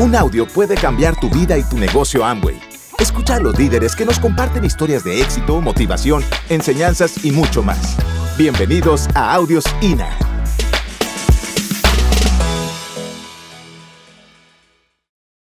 Un 0.00 0.14
audio 0.14 0.46
puede 0.46 0.76
cambiar 0.76 1.18
tu 1.18 1.28
vida 1.28 1.58
y 1.58 1.64
tu 1.64 1.76
negocio 1.76 2.24
Amway. 2.24 2.56
Escucha 3.00 3.34
a 3.34 3.40
los 3.40 3.58
líderes 3.58 3.96
que 3.96 4.04
nos 4.04 4.20
comparten 4.20 4.64
historias 4.64 5.02
de 5.02 5.20
éxito, 5.20 5.60
motivación, 5.60 6.22
enseñanzas 6.48 7.24
y 7.24 7.32
mucho 7.32 7.64
más. 7.64 7.96
Bienvenidos 8.36 9.08
a 9.16 9.34
Audios 9.34 9.64
INA. 9.80 10.16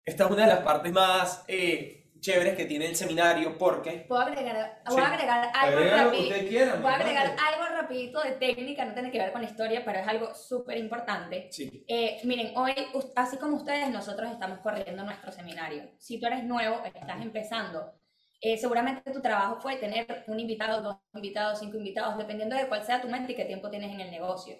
Esta 0.05 0.23
es 0.23 0.31
una 0.31 0.43
de 0.43 0.47
las 0.47 0.59
partes 0.59 0.93
más 0.93 1.43
eh, 1.49 2.04
chéveres 2.25 2.55
que 2.55 2.65
tiene 2.65 2.87
el 2.87 2.95
seminario 2.95 3.57
porque... 3.57 4.05
Puedo 4.07 4.21
agregar, 4.23 4.81
voy 4.89 5.01
a 5.01 5.05
Sí. 5.05 5.13
agregar 5.13 5.51
algo 5.53 5.77
Agrega 5.77 6.03
rapidito. 6.05 6.35
quiera, 6.49 6.75
Voy 6.77 6.91
a 6.91 6.95
agregar 6.95 7.25
hermano. 7.27 7.41
algo 7.47 7.81
rapidito 7.81 8.21
de 8.21 8.31
técnica, 8.31 8.83
no 8.85 8.93
tiene 8.93 9.11
que 9.11 9.19
ver 9.19 9.31
con 9.31 9.41
la 9.43 9.47
historia, 9.49 9.83
pero 9.85 9.99
es 9.99 10.07
algo 10.07 10.33
súper 10.33 10.77
importante. 10.77 11.49
Sí. 11.51 11.85
Eh, 11.87 12.19
miren, 12.23 12.57
hoy, 12.57 12.73
así 13.15 13.37
como 13.37 13.57
ustedes, 13.57 13.89
nosotros 13.89 14.31
estamos 14.31 14.59
corriendo 14.59 15.03
nuestro 15.03 15.31
seminario. 15.31 15.91
Si 15.99 16.19
tú 16.19 16.25
eres 16.25 16.43
nuevo, 16.43 16.81
estás 16.83 17.21
empezando, 17.21 17.93
eh, 18.41 18.57
seguramente 18.57 19.11
tu 19.11 19.21
trabajo 19.21 19.59
fue 19.61 19.75
tener 19.77 20.23
un 20.27 20.39
invitado, 20.39 20.81
dos 20.81 20.97
invitados, 21.13 21.59
cinco 21.59 21.77
invitados, 21.77 22.17
dependiendo 22.17 22.55
de 22.55 22.67
cuál 22.67 22.83
sea 22.83 23.01
tu 23.01 23.07
mente 23.07 23.33
y 23.33 23.35
qué 23.35 23.45
tiempo 23.45 23.69
tienes 23.69 23.91
en 23.93 24.01
el 24.01 24.11
negocio. 24.11 24.55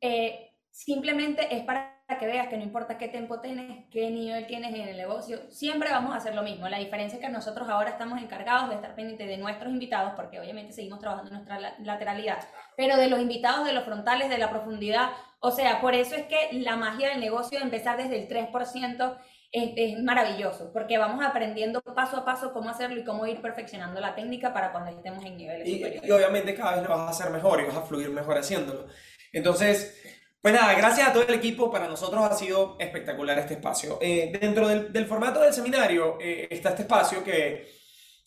Eh, 0.00 0.51
simplemente 0.72 1.54
es 1.54 1.62
para 1.64 1.92
que 2.18 2.26
veas 2.26 2.48
que 2.48 2.56
no 2.58 2.62
importa 2.64 2.98
qué 2.98 3.08
tiempo 3.08 3.40
tienes, 3.40 3.86
qué 3.90 4.10
nivel 4.10 4.46
tienes 4.46 4.74
en 4.74 4.88
el 4.88 4.96
negocio, 4.96 5.38
siempre 5.50 5.90
vamos 5.90 6.12
a 6.14 6.16
hacer 6.18 6.34
lo 6.34 6.42
mismo. 6.42 6.68
La 6.68 6.78
diferencia 6.78 7.18
es 7.18 7.24
que 7.24 7.30
nosotros 7.30 7.68
ahora 7.68 7.90
estamos 7.90 8.20
encargados 8.20 8.68
de 8.68 8.74
estar 8.76 8.94
pendientes 8.94 9.26
de 9.28 9.36
nuestros 9.38 9.72
invitados, 9.72 10.12
porque 10.16 10.40
obviamente 10.40 10.72
seguimos 10.72 10.98
trabajando 10.98 11.30
en 11.30 11.36
nuestra 11.36 11.60
la- 11.60 11.74
lateralidad, 11.78 12.38
pero 12.76 12.96
de 12.96 13.08
los 13.08 13.20
invitados, 13.20 13.66
de 13.66 13.72
los 13.72 13.84
frontales, 13.84 14.28
de 14.28 14.38
la 14.38 14.50
profundidad. 14.50 15.10
O 15.40 15.50
sea, 15.52 15.80
por 15.80 15.94
eso 15.94 16.14
es 16.16 16.24
que 16.26 16.48
la 16.60 16.76
magia 16.76 17.10
del 17.10 17.20
negocio 17.20 17.58
de 17.58 17.64
empezar 17.64 17.96
desde 17.96 18.18
el 18.20 18.28
3% 18.28 19.16
es, 19.52 19.72
es 19.76 20.02
maravilloso, 20.02 20.70
porque 20.72 20.98
vamos 20.98 21.24
aprendiendo 21.24 21.80
paso 21.82 22.16
a 22.18 22.24
paso 22.24 22.52
cómo 22.52 22.70
hacerlo 22.70 22.98
y 23.00 23.04
cómo 23.04 23.26
ir 23.26 23.40
perfeccionando 23.42 24.00
la 24.00 24.14
técnica 24.14 24.52
para 24.52 24.72
cuando 24.72 24.90
estemos 24.90 25.24
en 25.24 25.36
niveles 25.36 25.66
Y, 25.68 25.74
superiores. 25.76 26.08
y 26.08 26.12
obviamente 26.12 26.54
cada 26.54 26.72
vez 26.76 26.82
lo 26.82 26.88
vas 26.90 27.00
a 27.00 27.10
hacer 27.10 27.30
mejor 27.30 27.60
y 27.60 27.64
vas 27.66 27.76
a 27.76 27.82
fluir 27.82 28.10
mejor 28.10 28.38
haciéndolo. 28.38 28.86
Entonces, 29.34 30.01
pues 30.42 30.54
nada, 30.54 30.74
gracias 30.74 31.08
a 31.08 31.12
todo 31.12 31.22
el 31.22 31.34
equipo. 31.34 31.70
Para 31.70 31.86
nosotros 31.86 32.20
ha 32.20 32.34
sido 32.34 32.76
espectacular 32.80 33.38
este 33.38 33.54
espacio. 33.54 33.98
Eh, 34.02 34.36
dentro 34.40 34.66
del, 34.66 35.06
formato 35.06 35.40
del 35.40 35.54
seminario 35.54 36.18
eh, 36.20 36.48
está 36.50 36.70
este 36.70 36.82
espacio 36.82 37.22
que 37.22 37.70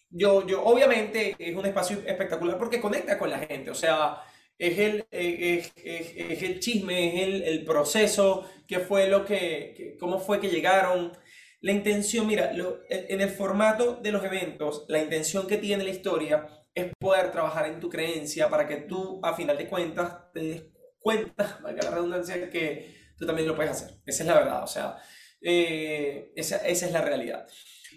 yo, 0.10 0.48
yo, 0.48 0.64
obviamente, 0.64 1.36
es 1.38 1.54
un 1.54 1.66
espacio 1.66 2.02
espectacular 2.06 2.58
porque 2.58 2.80
conecta 2.80 3.18
con 3.18 3.30
la 3.30 3.40
gente. 3.40 3.70
O 3.70 3.76
sea, 3.76 4.22
es 4.58 4.80
el, 4.80 5.06
eh, 5.12 5.70
es, 5.76 6.42
el 6.44 6.62
chisme, 6.62 7.22
es 7.22 7.48
el, 7.48 7.66
proceso, 7.66 8.50
qué 8.66 8.80
fue 8.80 9.08
lo 9.10 9.26
que, 9.26 9.98
cómo 10.00 10.18
fue 10.18 10.40
que 10.40 10.48
llegaron. 10.50 11.12
La 11.60 11.74
intención, 11.74 12.28
mira, 12.28 12.52
en 12.90 13.22
el 13.22 13.30
formato 13.30 13.96
de 13.96 14.12
los 14.14 14.24
eventos, 14.24 14.86
la 14.88 15.02
intención 15.02 15.48
que 15.48 15.58
tiene 15.58 15.84
la 15.84 15.90
historia 15.90 16.48
es 16.74 16.94
poder 16.98 17.32
trabajar 17.32 17.66
en 17.68 17.80
tu 17.82 17.90
creencia 17.90 18.50
para 18.50 18.68
que 18.68 18.78
tú, 18.78 19.20
a 19.22 19.34
final 19.34 19.58
de 19.58 19.68
cuentas, 19.68 20.32
te 20.34 20.40
des 20.40 20.75
cuenta, 21.06 21.60
valga 21.64 21.84
la 21.84 21.92
redundancia, 21.92 22.50
que 22.50 22.96
tú 23.18 23.26
también 23.28 23.48
lo 23.48 23.56
puedes 23.56 23.72
hacer. 23.72 23.92
Esa 24.06 24.24
es 24.24 24.28
la 24.28 24.34
verdad, 24.36 24.64
o 24.64 24.68
sea, 24.68 24.98
eh, 25.42 26.32
esa, 26.36 26.58
esa 26.68 26.86
es 26.88 26.92
la 26.92 27.02
realidad. 27.02 27.48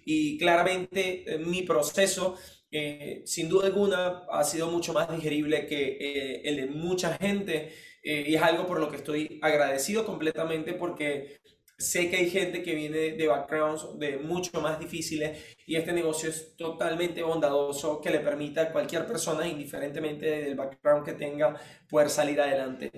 Y 0.05 0.39
claramente 0.39 1.25
eh, 1.35 1.39
mi 1.39 1.63
proceso, 1.63 2.37
eh, 2.71 3.23
sin 3.25 3.49
duda 3.49 3.67
alguna, 3.67 4.25
ha 4.31 4.45
sido 4.45 4.71
mucho 4.71 4.93
más 4.93 5.11
digerible 5.11 5.67
que 5.67 5.97
eh, 6.01 6.43
el 6.45 6.57
de 6.57 6.67
mucha 6.67 7.17
gente 7.17 7.73
eh, 8.03 8.25
y 8.29 8.35
es 8.35 8.43
algo 8.43 8.67
por 8.67 8.79
lo 8.81 8.91
que 8.91 8.97
estoy 8.97 9.39
agradecido 9.43 10.05
completamente 10.05 10.75
porque 10.75 11.39
sé 11.79 12.11
que 12.11 12.17
hay 12.17 12.29
gente 12.29 12.63
que 12.63 12.75
viene 12.75 13.13
de 13.13 13.27
backgrounds 13.29 13.99
de 13.99 14.19
mucho 14.19 14.61
más 14.61 14.81
difíciles 14.81 15.57
y 15.65 15.77
este 15.77 15.93
negocio 15.93 16.29
es 16.29 16.57
totalmente 16.57 17.23
bondadoso 17.23 18.01
que 18.01 18.11
le 18.11 18.19
permita 18.19 18.63
a 18.63 18.73
cualquier 18.73 19.07
persona, 19.07 19.47
indiferentemente 19.47 20.27
del 20.27 20.57
background 20.57 21.05
que 21.05 21.13
tenga, 21.13 21.55
poder 21.89 22.11
salir 22.11 22.41
adelante. 22.41 22.91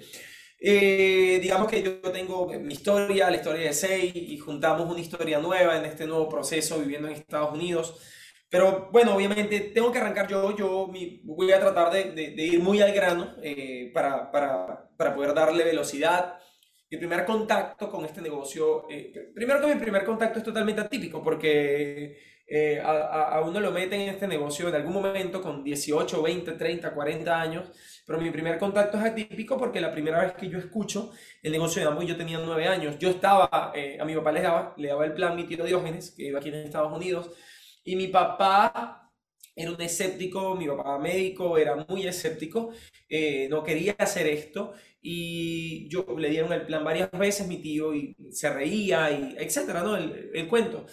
Eh, 0.58 1.38
digamos 1.42 1.68
que 1.70 1.82
yo 1.82 2.00
tengo 2.00 2.46
mi 2.46 2.74
historia, 2.74 3.30
la 3.30 3.36
historia 3.36 3.62
de 3.66 3.72
Sei, 3.74 4.12
y 4.14 4.38
juntamos 4.38 4.90
una 4.90 5.00
historia 5.00 5.38
nueva 5.38 5.76
en 5.78 5.84
este 5.84 6.06
nuevo 6.06 6.28
proceso 6.28 6.78
viviendo 6.78 7.08
en 7.08 7.14
Estados 7.14 7.52
Unidos. 7.52 7.98
Pero 8.48 8.88
bueno, 8.92 9.14
obviamente 9.14 9.60
tengo 9.60 9.92
que 9.92 9.98
arrancar 9.98 10.26
yo, 10.28 10.56
yo 10.56 10.90
voy 11.24 11.52
a 11.52 11.60
tratar 11.60 11.92
de 11.92 12.44
ir 12.46 12.60
muy 12.60 12.80
al 12.80 12.92
grano 12.92 13.36
eh, 13.42 13.90
para, 13.94 14.30
para, 14.30 14.90
para 14.96 15.14
poder 15.14 15.34
darle 15.34 15.64
velocidad. 15.64 16.38
Mi 16.90 16.98
primer 16.98 17.24
contacto 17.24 17.88
con 17.88 18.04
este 18.04 18.20
negocio, 18.20 18.86
eh, 18.90 19.30
primero 19.32 19.60
que 19.60 19.72
mi 19.74 19.80
primer 19.80 20.04
contacto 20.04 20.40
es 20.40 20.44
totalmente 20.44 20.80
atípico 20.80 21.22
porque 21.22 22.18
eh, 22.48 22.80
a, 22.84 23.36
a- 23.36 23.40
uno 23.42 23.60
lo 23.60 23.70
meten 23.70 24.00
en 24.00 24.08
este 24.08 24.26
negocio 24.26 24.68
en 24.68 24.74
algún 24.74 24.94
momento 24.94 25.40
con 25.40 25.62
18, 25.62 26.20
20, 26.20 26.52
30, 26.52 26.92
40 26.92 27.40
años, 27.40 27.70
pero 28.04 28.20
mi 28.20 28.30
primer 28.30 28.58
contacto 28.58 28.98
es 28.98 29.04
atípico 29.04 29.56
porque 29.56 29.80
la 29.80 29.92
primera 29.92 30.20
vez 30.20 30.32
que 30.32 30.48
yo 30.48 30.58
escucho 30.58 31.12
el 31.42 31.52
negocio 31.52 31.80
de 31.80 31.86
Amway 31.88 32.08
yo 32.08 32.16
tenía 32.16 32.38
9 32.40 32.66
años. 32.66 32.98
Yo 32.98 33.10
estaba, 33.10 33.70
eh, 33.74 33.96
a 34.00 34.04
mi 34.04 34.16
papá 34.16 34.32
le 34.32 34.42
daba, 34.42 34.74
le 34.76 34.88
daba 34.88 35.04
el 35.06 35.12
plan 35.14 35.36
mi 35.36 35.44
tío 35.44 35.64
Diógenes, 35.64 36.10
que 36.16 36.24
iba 36.24 36.40
aquí 36.40 36.48
en 36.48 36.56
Estados 36.56 36.92
Unidos, 36.92 37.30
y 37.84 37.94
mi 37.96 38.08
papá 38.08 38.99
era 39.60 39.70
un 39.72 39.80
escéptico, 39.80 40.54
mi 40.56 40.66
papá 40.68 40.98
médico 40.98 41.58
era 41.58 41.76
muy 41.88 42.06
escéptico, 42.06 42.70
eh, 43.08 43.48
no 43.50 43.62
quería 43.62 43.94
hacer 43.98 44.26
esto 44.26 44.72
y 45.02 45.88
yo 45.88 46.04
le 46.18 46.30
dieron 46.30 46.52
el 46.52 46.66
plan 46.66 46.84
varias 46.84 47.10
veces 47.12 47.46
mi 47.48 47.58
tío 47.62 47.94
y 47.94 48.16
se 48.30 48.50
reía 48.52 49.10
y 49.10 49.34
etcétera, 49.38 49.82
¿no? 49.82 49.96
El, 49.96 50.30
el 50.34 50.48
cuento. 50.48 50.86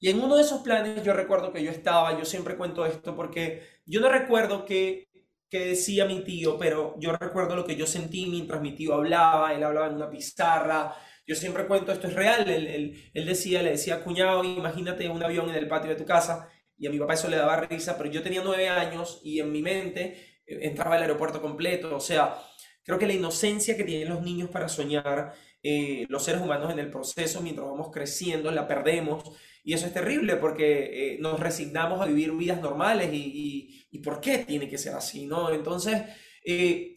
Y 0.00 0.10
en 0.10 0.20
uno 0.20 0.36
de 0.36 0.42
esos 0.42 0.60
planes 0.62 1.02
yo 1.02 1.12
recuerdo 1.12 1.52
que 1.52 1.62
yo 1.62 1.70
estaba, 1.70 2.18
yo 2.18 2.24
siempre 2.24 2.56
cuento 2.56 2.84
esto 2.86 3.16
porque 3.16 3.62
yo 3.86 4.00
no 4.00 4.08
recuerdo 4.10 4.64
qué, 4.64 5.08
qué 5.48 5.60
decía 5.66 6.04
mi 6.06 6.22
tío, 6.22 6.58
pero 6.58 6.94
yo 6.98 7.12
recuerdo 7.16 7.56
lo 7.56 7.64
que 7.66 7.76
yo 7.76 7.86
sentí 7.86 8.26
mientras 8.26 8.60
mi 8.60 8.74
tío 8.74 8.94
hablaba, 8.94 9.54
él 9.54 9.64
hablaba 9.64 9.88
en 9.88 9.94
una 9.96 10.10
pizarra, 10.10 10.94
yo 11.26 11.34
siempre 11.34 11.66
cuento, 11.66 11.92
esto 11.92 12.06
es 12.08 12.14
real, 12.14 12.48
él, 12.48 12.66
él- 12.68 13.10
él 13.14 13.26
decía, 13.26 13.62
le 13.62 13.70
decía, 13.72 14.02
cuñado, 14.04 14.44
imagínate 14.44 15.08
un 15.08 15.22
avión 15.22 15.48
en 15.50 15.56
el 15.56 15.66
patio 15.68 15.90
de 15.90 15.96
tu 15.96 16.04
casa, 16.04 16.48
y 16.78 16.86
a 16.86 16.90
mi 16.90 16.98
papá 16.98 17.14
eso 17.14 17.28
le 17.28 17.36
daba 17.36 17.60
risa, 17.60 17.96
pero 17.96 18.10
yo 18.10 18.22
tenía 18.22 18.42
nueve 18.44 18.68
años 18.68 19.20
y 19.24 19.40
en 19.40 19.52
mi 19.52 19.62
mente 19.62 20.40
eh, 20.46 20.58
entraba 20.62 20.96
el 20.96 21.02
aeropuerto 21.02 21.40
completo, 21.42 21.96
o 21.96 22.00
sea, 22.00 22.38
creo 22.84 22.98
que 22.98 23.06
la 23.06 23.14
inocencia 23.14 23.76
que 23.76 23.84
tienen 23.84 24.08
los 24.08 24.22
niños 24.22 24.50
para 24.50 24.68
soñar, 24.68 25.34
eh, 25.62 26.06
los 26.08 26.22
seres 26.24 26.42
humanos 26.42 26.72
en 26.72 26.78
el 26.78 26.90
proceso, 26.90 27.40
mientras 27.40 27.66
vamos 27.66 27.90
creciendo, 27.92 28.50
la 28.50 28.68
perdemos, 28.68 29.24
y 29.64 29.72
eso 29.74 29.86
es 29.86 29.92
terrible 29.94 30.36
porque 30.36 31.14
eh, 31.14 31.18
nos 31.20 31.40
resignamos 31.40 32.00
a 32.00 32.06
vivir 32.06 32.32
vidas 32.32 32.60
normales 32.60 33.12
y, 33.12 33.16
y, 33.16 33.86
y 33.90 33.98
¿por 34.00 34.20
qué 34.20 34.38
tiene 34.38 34.68
que 34.68 34.78
ser 34.78 34.94
así, 34.94 35.26
no? 35.26 35.50
Entonces, 35.50 36.02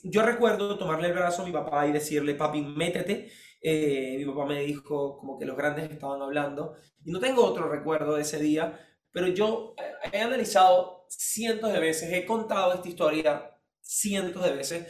yo 0.04 0.22
recuerdo 0.24 0.78
tomarle 0.78 1.08
el 1.08 1.14
brazo 1.14 1.42
a 1.42 1.46
mi 1.46 1.52
papá 1.52 1.88
y 1.88 1.92
decirle, 1.92 2.36
papi, 2.36 2.62
métete, 2.62 3.32
mi 3.64 4.26
papá 4.26 4.46
me 4.46 4.62
dijo 4.62 5.18
como 5.18 5.38
que 5.40 5.46
los 5.46 5.58
grandes 5.58 5.90
estaban 5.92 6.22
hablando. 6.22 6.76
Y 7.04 7.12
no 7.12 7.20
tengo 7.20 7.44
otro 7.44 7.70
recuerdo 7.70 8.16
de 8.16 8.22
ese 8.22 8.40
día, 8.40 8.80
pero 9.12 9.28
yo 9.28 9.76
he 10.12 10.20
analizado 10.22 11.06
cientos 11.10 11.72
de 11.74 11.80
veces, 11.80 12.12
he 12.14 12.26
contado 12.26 12.74
esta 12.74 12.88
historia 12.90 13.52
cientos 13.82 14.44
de 14.44 14.52
veces. 14.52 14.88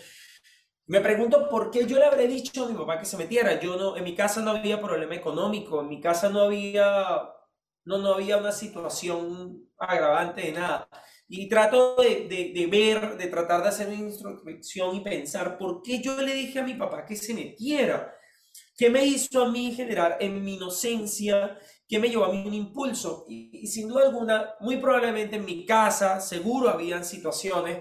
Me 0.88 1.02
pregunto 1.02 1.48
por 1.50 1.70
qué 1.72 1.86
yo 1.86 1.98
le 2.00 2.06
habré 2.06 2.28
dicho 2.28 2.66
a 2.66 2.70
mi 2.70 2.76
papá 2.78 3.00
que 3.00 3.06
se 3.06 3.18
metiera. 3.18 3.60
Yo 3.60 3.78
no, 3.78 3.96
en 3.98 4.04
mi 4.04 4.16
casa 4.16 4.42
no 4.42 4.52
había 4.52 4.82
problema 4.82 5.16
económico, 5.16 5.82
en 5.82 5.88
mi 5.90 6.02
casa 6.02 6.30
no 6.30 6.42
había, 6.42 7.22
no, 7.86 7.98
no 8.00 8.14
había 8.16 8.38
una 8.38 8.52
situación 8.52 9.70
agravante 9.78 10.42
de 10.42 10.52
nada. 10.54 10.90
Y 11.28 11.48
trato 11.48 11.96
de, 11.98 12.28
de, 12.28 12.54
de 12.56 12.68
ver, 12.68 13.18
de 13.18 13.28
tratar 13.28 13.62
de 13.62 13.70
hacer 13.70 13.88
una 13.88 13.98
introspección 13.98 14.96
y 14.96 15.02
pensar 15.02 15.58
por 15.60 15.84
qué 15.84 16.02
yo 16.02 16.20
le 16.22 16.34
dije 16.34 16.60
a 16.60 16.64
mi 16.64 16.74
papá 16.74 17.06
que 17.06 17.16
se 17.16 17.34
metiera. 17.36 18.16
¿Qué 18.78 18.90
me 18.90 19.06
hizo 19.06 19.44
a 19.44 19.52
mí 19.52 19.74
generar 19.74 20.18
en 20.20 20.44
mi 20.44 20.56
inocencia? 20.56 21.58
¿Qué 21.90 22.00
me 22.00 22.10
llevó 22.10 22.26
a 22.26 22.32
mí 22.32 22.44
un 22.48 22.54
impulso? 22.54 23.26
Y, 23.28 23.50
y 23.64 23.68
sin 23.68 23.90
duda 23.90 24.06
alguna, 24.06 24.54
muy 24.62 24.78
probablemente 24.78 25.38
en 25.38 25.46
mi 25.46 25.66
casa, 25.66 26.22
seguro 26.22 26.70
habían 26.70 27.04
situaciones 27.04 27.80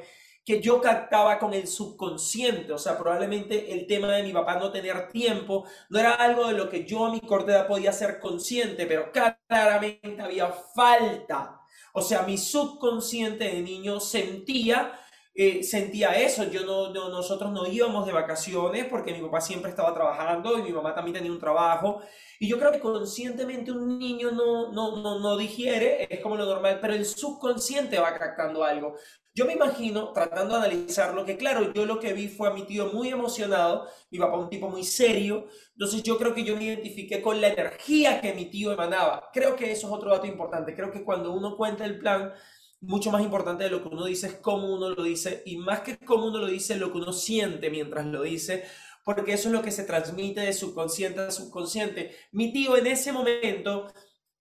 que 0.48 0.62
yo 0.62 0.80
captaba 0.80 1.38
con 1.38 1.52
el 1.52 1.66
subconsciente, 1.66 2.72
o 2.72 2.78
sea, 2.78 2.96
probablemente 2.96 3.70
el 3.70 3.86
tema 3.86 4.12
de 4.12 4.22
mi 4.22 4.32
papá 4.32 4.58
no 4.58 4.72
tener 4.72 5.08
tiempo 5.10 5.66
no 5.90 5.98
era 5.98 6.14
algo 6.14 6.46
de 6.46 6.54
lo 6.54 6.70
que 6.70 6.86
yo 6.86 7.04
a 7.04 7.12
mi 7.12 7.20
corta 7.20 7.52
edad 7.52 7.66
podía 7.68 7.92
ser 7.92 8.18
consciente, 8.18 8.86
pero 8.86 9.12
claramente 9.12 10.22
había 10.22 10.50
falta. 10.74 11.60
O 11.92 12.00
sea, 12.00 12.22
mi 12.22 12.38
subconsciente 12.38 13.44
de 13.44 13.60
niño 13.60 14.00
sentía 14.00 14.98
eh, 15.40 15.62
sentía 15.62 16.10
eso. 16.20 16.50
Yo 16.50 16.66
no, 16.66 16.92
no, 16.92 17.10
nosotros 17.10 17.52
no 17.52 17.64
íbamos 17.64 18.04
de 18.04 18.12
vacaciones 18.12 18.86
porque 18.86 19.14
mi 19.14 19.22
papá 19.22 19.40
siempre 19.40 19.70
estaba 19.70 19.94
trabajando 19.94 20.58
y 20.58 20.62
mi 20.62 20.72
mamá 20.72 20.92
también 20.96 21.14
tenía 21.14 21.30
un 21.30 21.38
trabajo. 21.38 22.02
Y 22.40 22.48
yo 22.48 22.58
creo 22.58 22.72
que 22.72 22.80
conscientemente 22.80 23.70
un 23.70 24.00
niño 24.00 24.32
no, 24.32 24.72
no, 24.72 24.96
no, 25.00 25.20
no 25.20 25.36
digiere, 25.36 26.12
es 26.12 26.20
como 26.20 26.34
lo 26.36 26.44
normal, 26.44 26.78
pero 26.80 26.92
el 26.94 27.04
subconsciente 27.04 28.00
va 28.00 28.18
captando 28.18 28.64
algo. 28.64 28.96
Yo 29.32 29.46
me 29.46 29.52
imagino, 29.52 30.12
tratando 30.12 30.54
de 30.54 30.66
analizarlo, 30.66 31.24
que 31.24 31.36
claro, 31.36 31.72
yo 31.72 31.86
lo 31.86 32.00
que 32.00 32.12
vi 32.12 32.26
fue 32.26 32.48
a 32.48 32.52
mi 32.52 32.64
tío 32.64 32.92
muy 32.92 33.08
emocionado, 33.08 33.86
mi 34.10 34.18
papá 34.18 34.36
un 34.38 34.50
tipo 34.50 34.68
muy 34.68 34.82
serio, 34.82 35.46
entonces 35.72 36.02
yo 36.02 36.18
creo 36.18 36.34
que 36.34 36.42
yo 36.42 36.56
me 36.56 36.64
identifiqué 36.64 37.22
con 37.22 37.40
la 37.40 37.46
energía 37.48 38.20
que 38.20 38.34
mi 38.34 38.46
tío 38.46 38.72
emanaba. 38.72 39.30
Creo 39.32 39.54
que 39.54 39.70
eso 39.70 39.86
es 39.86 39.92
otro 39.92 40.10
dato 40.10 40.26
importante, 40.26 40.74
creo 40.74 40.90
que 40.90 41.04
cuando 41.04 41.32
uno 41.32 41.56
cuenta 41.56 41.84
el 41.84 41.98
plan, 42.00 42.32
mucho 42.80 43.10
más 43.10 43.22
importante 43.22 43.64
de 43.64 43.70
lo 43.70 43.82
que 43.82 43.88
uno 43.88 44.04
dice 44.04 44.28
es 44.28 44.34
cómo 44.34 44.72
uno 44.72 44.90
lo 44.90 45.02
dice, 45.02 45.42
y 45.46 45.56
más 45.56 45.80
que 45.80 45.98
cómo 45.98 46.26
uno 46.26 46.38
lo 46.38 46.46
dice, 46.46 46.76
lo 46.76 46.92
que 46.92 46.98
uno 46.98 47.12
siente 47.12 47.70
mientras 47.70 48.06
lo 48.06 48.22
dice, 48.22 48.64
porque 49.04 49.32
eso 49.32 49.48
es 49.48 49.54
lo 49.54 49.62
que 49.62 49.70
se 49.70 49.84
transmite 49.84 50.40
de 50.40 50.52
subconsciente 50.52 51.20
a 51.20 51.30
subconsciente. 51.30 52.14
Mi 52.32 52.52
tío 52.52 52.76
en 52.76 52.86
ese 52.86 53.12
momento, 53.12 53.92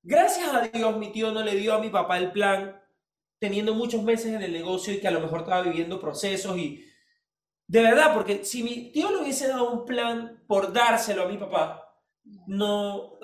gracias 0.03 0.53
a 0.53 0.61
Dios, 0.67 0.97
mi 0.97 1.11
tío 1.11 1.31
no 1.31 1.43
le 1.43 1.55
dio 1.55 1.73
a 1.73 1.79
mi 1.79 1.89
papá 1.89 2.17
el 2.17 2.31
plan 2.31 2.79
teniendo 3.39 3.73
muchos 3.73 4.03
meses 4.03 4.33
en 4.33 4.41
el 4.41 4.51
negocio 4.51 4.93
y 4.93 4.99
que 4.99 5.07
a 5.07 5.11
lo 5.11 5.21
mejor 5.21 5.39
estaba 5.39 5.61
viviendo 5.61 5.99
procesos 5.99 6.57
y 6.57 6.83
de 7.67 7.81
verdad, 7.81 8.13
porque 8.13 8.45
si 8.45 8.63
mi 8.63 8.91
tío 8.91 9.11
le 9.11 9.17
hubiese 9.17 9.47
dado 9.47 9.69
un 9.71 9.85
plan 9.85 10.43
por 10.47 10.71
dárselo 10.71 11.23
a 11.23 11.27
mi 11.27 11.37
papá, 11.37 11.83
no... 12.47 13.19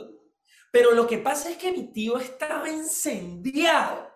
Pero 0.71 0.91
lo 0.91 1.07
que 1.07 1.17
pasa 1.17 1.49
es 1.49 1.57
que 1.57 1.71
mi 1.71 1.91
tío 1.91 2.17
estaba 2.17 2.69
incendiado. 2.69 4.12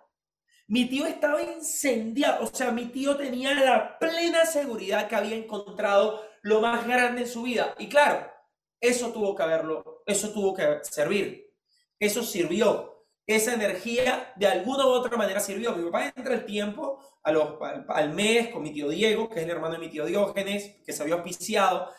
Mi 0.68 0.86
tío 0.86 1.06
estaba 1.06 1.42
incendiado. 1.42 2.46
O 2.46 2.48
sea, 2.48 2.72
mi 2.72 2.86
tío 2.86 3.16
tenía 3.16 3.54
la 3.54 3.98
plena 4.00 4.46
seguridad 4.46 5.08
que 5.08 5.16
había 5.16 5.36
encontrado 5.36 6.24
lo 6.42 6.62
más 6.62 6.86
grande 6.86 7.22
en 7.22 7.28
su 7.28 7.44
vida. 7.44 7.75
Y 7.80 7.90
claro, 7.90 8.30
eso 8.80 9.12
tuvo 9.12 9.36
que 9.36 9.44
haberlo, 9.44 10.04
eso 10.06 10.31
tuvo 10.31 10.54
que 10.54 10.80
servir. 10.84 11.54
Eso 12.00 12.24
sirvió 12.24 12.98
esa 13.28 13.54
energía 13.54 14.31
de 14.38 14.48
alguna 14.48 14.86
u 14.86 14.90
otra 14.90 15.18
manera 15.18 15.42
sirvió. 15.42 15.75
Mi 15.75 15.84
papá 15.84 16.14
entra 16.16 16.34
el 16.34 16.46
tiempo 16.46 16.98
a 17.24 17.31
los, 17.34 17.56
al, 17.90 18.14
mes 18.14 18.50
con 18.50 18.64
mi 18.64 18.72
tío 18.72 18.88
Diego, 18.88 19.30
que 19.30 19.40
es 19.40 19.46
el 19.46 19.52
hermano 19.52 19.74
de 19.74 19.80
mi 19.80 19.90
tío 19.90 20.06
Diógenes, 20.06 20.78
que 20.86 20.94
se 20.94 21.04
había 21.04 21.16
auspiciado. 21.16 21.92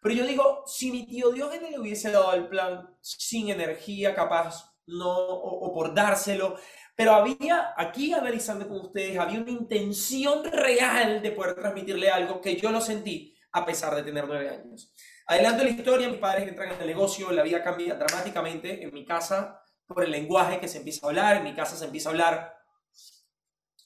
Pero 0.00 0.14
yo 0.14 0.24
digo, 0.24 0.62
si 0.66 0.92
mi 0.92 1.04
tío 1.04 1.30
Diógenes 1.30 1.72
le 1.72 1.80
hubiese 1.80 2.12
dado 2.12 2.32
el 2.34 2.46
plan 2.46 2.88
sin 3.00 3.48
energía, 3.48 4.14
capaz, 4.14 4.76
no, 4.86 5.10
o, 5.10 5.74
por 5.74 5.92
dárselo, 5.92 6.56
pero 6.96 7.12
había, 7.12 7.74
aquí 7.76 8.14
analizando 8.14 8.66
con 8.66 8.80
ustedes, 8.80 9.18
había 9.18 9.40
una 9.40 9.50
intención 9.50 10.42
real 10.50 11.20
de 11.20 11.30
poder 11.30 11.54
transmitirle 11.54 12.10
algo 12.10 12.40
que 12.40 12.56
yo 12.56 12.72
lo 12.72 12.80
sentí 12.80 13.36
a 13.52 13.66
pesar 13.66 13.94
de 13.94 14.02
tener 14.02 14.26
nueve 14.26 14.48
años. 14.48 14.92
Adelante 15.26 15.64
la 15.64 15.70
historia, 15.70 16.08
mis 16.08 16.18
padres 16.18 16.48
entran 16.48 16.72
en 16.72 16.80
el 16.80 16.86
negocio, 16.86 17.30
la 17.32 17.42
vida 17.42 17.62
cambia 17.62 17.96
dramáticamente 17.96 18.82
en 18.82 18.94
mi 18.94 19.04
casa 19.04 19.60
por 19.86 20.04
el 20.04 20.10
lenguaje 20.10 20.58
que 20.58 20.68
se 20.68 20.78
empieza 20.78 21.06
a 21.06 21.10
hablar, 21.10 21.36
en 21.36 21.44
mi 21.44 21.54
casa 21.54 21.76
se 21.76 21.84
empieza 21.84 22.08
a 22.08 22.12
hablar 22.12 22.56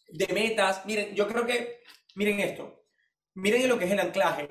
de 0.09 0.33
metas. 0.33 0.87
Miren, 0.87 1.13
yo 1.15 1.27
creo 1.27 1.45
que, 1.45 1.83
miren 2.15 2.39
esto, 2.39 2.85
miren 3.35 3.69
lo 3.69 3.77
que 3.77 3.87
es 3.87 3.91
el 3.91 4.01
anclaje. 4.01 4.49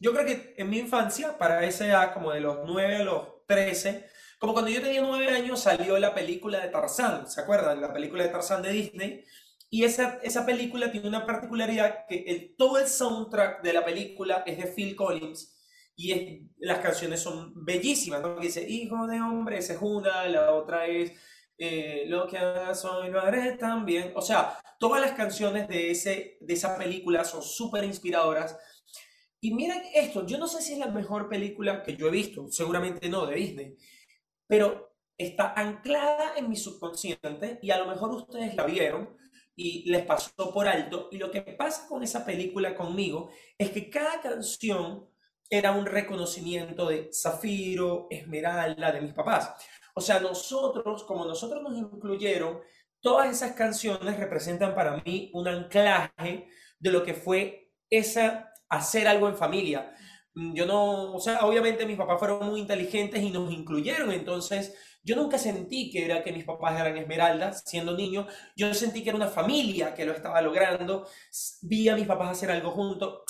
Yo 0.00 0.12
creo 0.12 0.26
que 0.26 0.54
en 0.56 0.68
mi 0.68 0.78
infancia, 0.78 1.38
para 1.38 1.64
esa 1.64 1.86
edad, 1.86 2.12
como 2.12 2.32
de 2.32 2.40
los 2.40 2.58
9 2.66 2.96
a 2.96 3.04
los 3.04 3.46
13, 3.46 4.08
como 4.40 4.54
cuando 4.54 4.70
yo 4.70 4.80
tenía 4.80 5.02
9 5.02 5.28
años, 5.28 5.60
salió 5.60 5.98
la 5.98 6.14
película 6.14 6.60
de 6.60 6.68
Tarzán, 6.68 7.28
¿se 7.28 7.42
acuerdan? 7.42 7.80
La 7.80 7.92
película 7.92 8.22
de 8.22 8.30
Tarzán 8.30 8.62
de 8.62 8.72
Disney. 8.72 9.24
Y 9.68 9.84
esa, 9.84 10.18
esa 10.22 10.46
película 10.46 10.90
tiene 10.90 11.06
una 11.08 11.26
particularidad 11.26 12.06
que 12.08 12.24
el, 12.26 12.56
todo 12.56 12.78
el 12.78 12.88
soundtrack 12.88 13.62
de 13.62 13.74
la 13.74 13.84
película 13.84 14.42
es 14.46 14.56
de 14.56 14.66
Phil 14.66 14.96
Collins 14.96 15.54
y 15.94 16.48
las 16.58 16.78
canciones 16.78 17.20
son 17.20 17.52
bellísimas, 17.54 18.22
¿no? 18.22 18.40
Dice, 18.40 18.66
hijo 18.66 19.06
de 19.06 19.20
hombre, 19.20 19.58
esa 19.58 19.74
es 19.74 19.78
una, 19.82 20.26
la 20.26 20.52
otra 20.54 20.86
es 20.86 21.12
eh, 21.58 22.04
Lo 22.06 22.26
que 22.26 22.38
hagas 22.38 22.82
hoy 22.86 23.10
lo 23.10 23.20
haré 23.20 23.58
también. 23.58 24.12
O 24.16 24.22
sea, 24.22 24.58
todas 24.78 25.02
las 25.02 25.12
canciones 25.12 25.68
de, 25.68 25.90
ese, 25.90 26.38
de 26.40 26.54
esa 26.54 26.78
película 26.78 27.24
son 27.24 27.42
súper 27.42 27.84
inspiradoras. 27.84 28.56
Y 29.42 29.52
miren 29.52 29.82
esto, 29.94 30.26
yo 30.26 30.38
no 30.38 30.48
sé 30.48 30.62
si 30.62 30.72
es 30.72 30.78
la 30.78 30.86
mejor 30.88 31.28
película 31.28 31.82
que 31.82 31.96
yo 31.96 32.08
he 32.08 32.10
visto, 32.10 32.48
seguramente 32.50 33.08
no, 33.10 33.26
de 33.26 33.36
Disney, 33.36 33.76
pero 34.50 34.96
está 35.16 35.54
anclada 35.54 36.32
en 36.36 36.48
mi 36.48 36.56
subconsciente 36.56 37.60
y 37.62 37.70
a 37.70 37.78
lo 37.78 37.86
mejor 37.86 38.10
ustedes 38.10 38.56
la 38.56 38.64
vieron 38.64 39.16
y 39.54 39.88
les 39.88 40.04
pasó 40.04 40.52
por 40.52 40.66
alto. 40.66 41.08
Y 41.12 41.18
lo 41.18 41.30
que 41.30 41.42
pasa 41.42 41.86
con 41.86 42.02
esa 42.02 42.24
película 42.24 42.74
conmigo 42.74 43.30
es 43.56 43.70
que 43.70 43.88
cada 43.88 44.20
canción 44.20 45.08
era 45.48 45.70
un 45.70 45.86
reconocimiento 45.86 46.88
de 46.88 47.10
Zafiro, 47.12 48.08
Esmeralda, 48.10 48.90
de 48.90 49.00
mis 49.00 49.12
papás. 49.12 49.52
O 49.94 50.00
sea, 50.00 50.18
nosotros, 50.18 51.04
como 51.04 51.24
nosotros 51.24 51.62
nos 51.62 51.76
incluyeron, 51.78 52.60
todas 53.00 53.30
esas 53.30 53.52
canciones 53.52 54.18
representan 54.18 54.74
para 54.74 54.96
mí 55.04 55.30
un 55.32 55.46
anclaje 55.46 56.48
de 56.78 56.90
lo 56.90 57.04
que 57.04 57.14
fue 57.14 57.70
esa 57.88 58.52
hacer 58.68 59.06
algo 59.06 59.28
en 59.28 59.36
familia. 59.36 59.94
Mm, 60.34 60.54
yo 60.54 60.66
no, 60.66 61.14
o 61.14 61.20
sea, 61.20 61.40
obviamente 61.46 61.86
mis 61.86 61.96
papás 61.96 62.18
fueron 62.18 62.46
muy 62.48 62.60
inteligentes 62.60 63.22
y 63.22 63.30
nos 63.30 63.52
incluyeron, 63.52 64.12
entonces 64.12 64.74
yo 65.02 65.16
nunca 65.16 65.38
sentí 65.38 65.90
que 65.90 66.04
era 66.04 66.22
que 66.22 66.32
mis 66.32 66.44
papás 66.44 66.78
eran 66.78 66.96
esmeraldas 66.96 67.62
siendo 67.66 67.96
niño, 67.96 68.26
yo 68.56 68.72
sentí 68.74 69.02
que 69.02 69.10
era 69.10 69.16
una 69.16 69.28
familia 69.28 69.94
que 69.94 70.04
lo 70.04 70.12
estaba 70.12 70.40
logrando, 70.42 71.08
vi 71.62 71.88
a 71.88 71.96
mis 71.96 72.06
papás 72.06 72.30
hacer 72.30 72.50
algo 72.50 72.70
juntos 72.70 73.20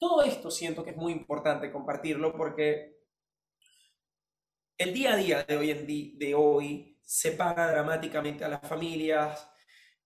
todo 0.00 0.22
esto 0.22 0.50
siento 0.50 0.82
que 0.82 0.90
es 0.90 0.96
muy 0.96 1.12
importante 1.12 1.70
compartirlo 1.70 2.32
porque 2.34 2.96
el 4.78 4.94
día 4.94 5.12
a 5.12 5.16
día 5.16 5.44
de 5.44 5.56
hoy, 5.58 5.70
en 5.70 5.86
de 6.18 6.34
hoy 6.34 6.98
dramáticamente 7.44 8.44
a 8.44 8.48
las 8.48 8.66
familias, 8.66 9.46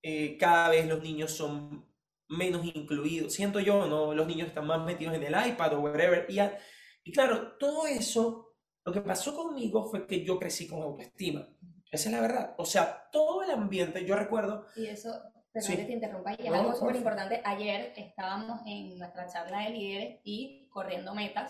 eh, 0.03 0.37
cada 0.37 0.71
vez 0.71 0.87
los 0.87 1.01
niños 1.01 1.31
son 1.31 1.94
menos 2.29 2.65
incluidos. 2.65 3.33
Siento 3.33 3.61
yo, 3.61 3.87
¿no? 3.87 4.15
Los 4.15 4.27
niños 4.27 4.49
están 4.49 4.67
más 4.67 4.85
metidos 4.85 5.15
en 5.15 5.23
el 5.23 5.35
iPad 5.49 5.75
o 5.75 5.81
whatever. 5.81 6.27
Y, 6.29 6.39
y 7.05 7.13
claro, 7.13 7.57
todo 7.59 7.87
eso, 7.87 8.55
lo 8.85 8.93
que 8.93 9.01
pasó 9.01 9.35
conmigo 9.35 9.89
fue 9.91 10.07
que 10.07 10.25
yo 10.25 10.39
crecí 10.39 10.67
con 10.67 10.83
autoestima. 10.83 11.49
Esa 11.91 12.09
es 12.09 12.15
la 12.15 12.21
verdad. 12.21 12.55
O 12.59 12.65
sea, 12.65 13.09
todo 13.13 13.43
el 13.43 13.51
ambiente, 13.51 14.05
yo 14.05 14.17
recuerdo... 14.17 14.67
Y 14.77 14.87
eso 14.87 15.13
Perdón 15.55 15.77
que 15.77 15.85
te 15.85 15.93
interrumpa, 15.93 16.33
y 16.33 16.49
es 16.49 16.53
algo 16.53 16.75
súper 16.75 16.97
importante. 16.97 17.41
Ayer 17.45 17.93
estábamos 17.97 18.61
en 18.67 18.99
nuestra 18.99 19.29
charla 19.29 19.61
de 19.61 19.71
líderes 19.71 20.21
y 20.25 20.69
corriendo 20.69 21.15
metas 21.15 21.49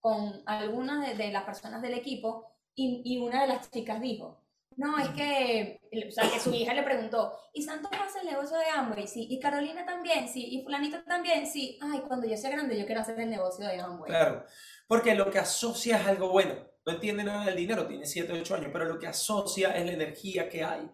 con 0.00 0.42
algunas 0.46 1.16
de, 1.18 1.30
las 1.30 1.44
personas 1.44 1.82
del 1.82 1.92
equipo 1.92 2.56
y, 2.74 3.02
y, 3.04 3.18
una 3.18 3.42
de 3.42 3.48
las 3.48 3.70
chicas 3.70 4.00
dijo, 4.00 4.43
no, 4.76 4.98
es 4.98 5.08
que, 5.10 5.80
o 6.08 6.10
sea, 6.10 6.30
que 6.30 6.40
su 6.40 6.52
hija 6.52 6.74
le 6.74 6.82
preguntó, 6.82 7.32
¿y 7.52 7.62
Santos 7.62 7.90
hace 7.92 8.20
el 8.20 8.26
negocio 8.26 8.56
de 8.58 8.66
Amway? 8.66 9.06
Sí, 9.06 9.26
y 9.30 9.38
Carolina 9.38 9.84
también, 9.84 10.28
sí, 10.28 10.46
y 10.50 10.62
fulanito 10.62 11.02
también, 11.04 11.46
sí. 11.46 11.78
Ay, 11.80 12.00
cuando 12.06 12.26
yo 12.26 12.36
sea 12.36 12.50
grande 12.50 12.78
yo 12.78 12.86
quiero 12.86 13.00
hacer 13.00 13.18
el 13.20 13.30
negocio 13.30 13.66
de 13.66 13.80
Amway. 13.80 14.10
Claro, 14.10 14.44
porque 14.86 15.14
lo 15.14 15.30
que 15.30 15.38
asocia 15.38 16.00
es 16.00 16.06
algo 16.06 16.28
bueno. 16.28 16.54
No 16.86 16.92
entiende 16.92 17.24
nada 17.24 17.46
del 17.46 17.56
dinero, 17.56 17.86
tiene 17.86 18.04
7, 18.04 18.32
8 18.32 18.54
años, 18.56 18.70
pero 18.72 18.84
lo 18.84 18.98
que 18.98 19.06
asocia 19.06 19.70
es 19.70 19.86
la 19.86 19.92
energía 19.92 20.48
que 20.48 20.62
hay. 20.62 20.90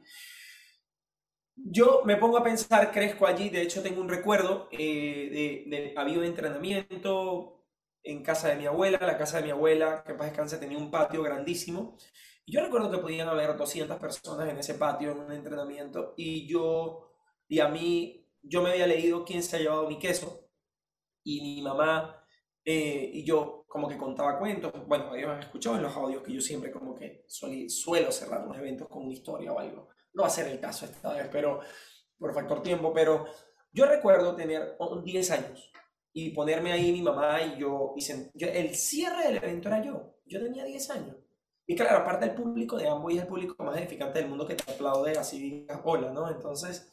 Yo 1.57 2.03
me 2.05 2.17
pongo 2.17 2.39
a 2.39 2.45
pensar, 2.45 2.93
crezco 2.93 3.27
allí, 3.27 3.51
de 3.51 3.63
hecho 3.63 3.83
tengo 3.83 4.01
un 4.01 4.09
recuerdo 4.09 4.69
eh, 4.73 5.67
de, 5.67 5.95
había 5.97 6.19
un 6.19 6.25
entrenamiento 6.25 7.67
en 8.03 8.23
casa 8.23 8.49
de 8.49 8.57
mi 8.57 8.67
abuela, 8.67 8.99
la 9.01 9.19
casa 9.19 9.39
de 9.39 9.45
mi 9.45 9.51
abuela, 9.51 10.03
que 10.07 10.15
paz 10.15 10.29
descanse, 10.29 10.59
tenía 10.59 10.79
un 10.79 10.91
patio 10.91 11.23
grandísimo. 11.23 11.99
Yo 12.51 12.61
recuerdo 12.61 12.91
que 12.91 12.99
podían 12.99 13.29
haber 13.29 13.57
200 13.57 13.97
personas 13.99 14.49
en 14.49 14.59
ese 14.59 14.75
patio 14.75 15.13
en 15.13 15.19
un 15.19 15.31
entrenamiento 15.31 16.15
y 16.17 16.49
yo, 16.49 17.13
y 17.47 17.61
a 17.61 17.69
mí, 17.69 18.27
yo 18.43 18.61
me 18.61 18.71
había 18.71 18.89
leído 18.89 19.25
quién 19.25 19.41
se 19.41 19.55
ha 19.55 19.61
llevado 19.61 19.87
mi 19.87 20.01
queso 20.01 20.49
y 21.23 21.41
mi 21.43 21.63
mamá 21.63 22.25
eh, 22.65 23.09
y 23.15 23.25
yo 23.25 23.65
como 23.69 23.87
que 23.87 23.97
contaba 23.97 24.37
cuentos, 24.37 24.73
bueno, 24.89 25.11
habían 25.11 25.39
escuchado 25.39 25.77
en 25.77 25.83
los 25.83 25.95
audios 25.95 26.25
que 26.25 26.33
yo 26.33 26.41
siempre 26.41 26.73
como 26.73 26.97
que 26.97 27.25
suelo 27.29 28.11
cerrar 28.11 28.45
los 28.45 28.59
eventos 28.59 28.89
con 28.89 29.05
una 29.05 29.13
historia 29.13 29.53
o 29.53 29.59
algo. 29.61 29.91
No 30.13 30.23
va 30.23 30.27
a 30.27 30.31
ser 30.31 30.49
el 30.49 30.59
caso 30.59 30.87
esta 30.87 31.13
vez, 31.13 31.29
pero 31.31 31.61
por 32.19 32.35
factor 32.35 32.65
tiempo, 32.65 32.93
pero 32.93 33.27
yo 33.71 33.87
recuerdo 33.87 34.35
tener 34.35 34.77
10 35.05 35.31
años 35.31 35.71
y 36.13 36.31
ponerme 36.31 36.73
ahí 36.73 36.91
mi 36.91 37.03
mamá 37.03 37.41
y 37.43 37.61
yo, 37.61 37.95
y 37.95 38.45
el 38.45 38.75
cierre 38.75 39.29
del 39.29 39.37
evento 39.37 39.69
era 39.69 39.85
yo, 39.85 40.17
yo 40.27 40.43
tenía 40.43 40.65
10 40.65 40.91
años. 40.91 41.30
Y 41.71 41.77
claro, 41.77 41.99
aparte 41.99 42.25
el 42.25 42.35
público 42.35 42.77
de 42.77 42.89
ambos 42.89 43.15
es 43.15 43.21
el 43.21 43.29
público 43.29 43.63
más 43.63 43.77
edificante 43.77 44.19
del 44.19 44.29
mundo 44.29 44.45
que 44.45 44.57
te 44.57 44.73
aplaude 44.73 45.17
así, 45.17 45.65
hola, 45.85 46.11
¿no? 46.11 46.29
Entonces, 46.29 46.91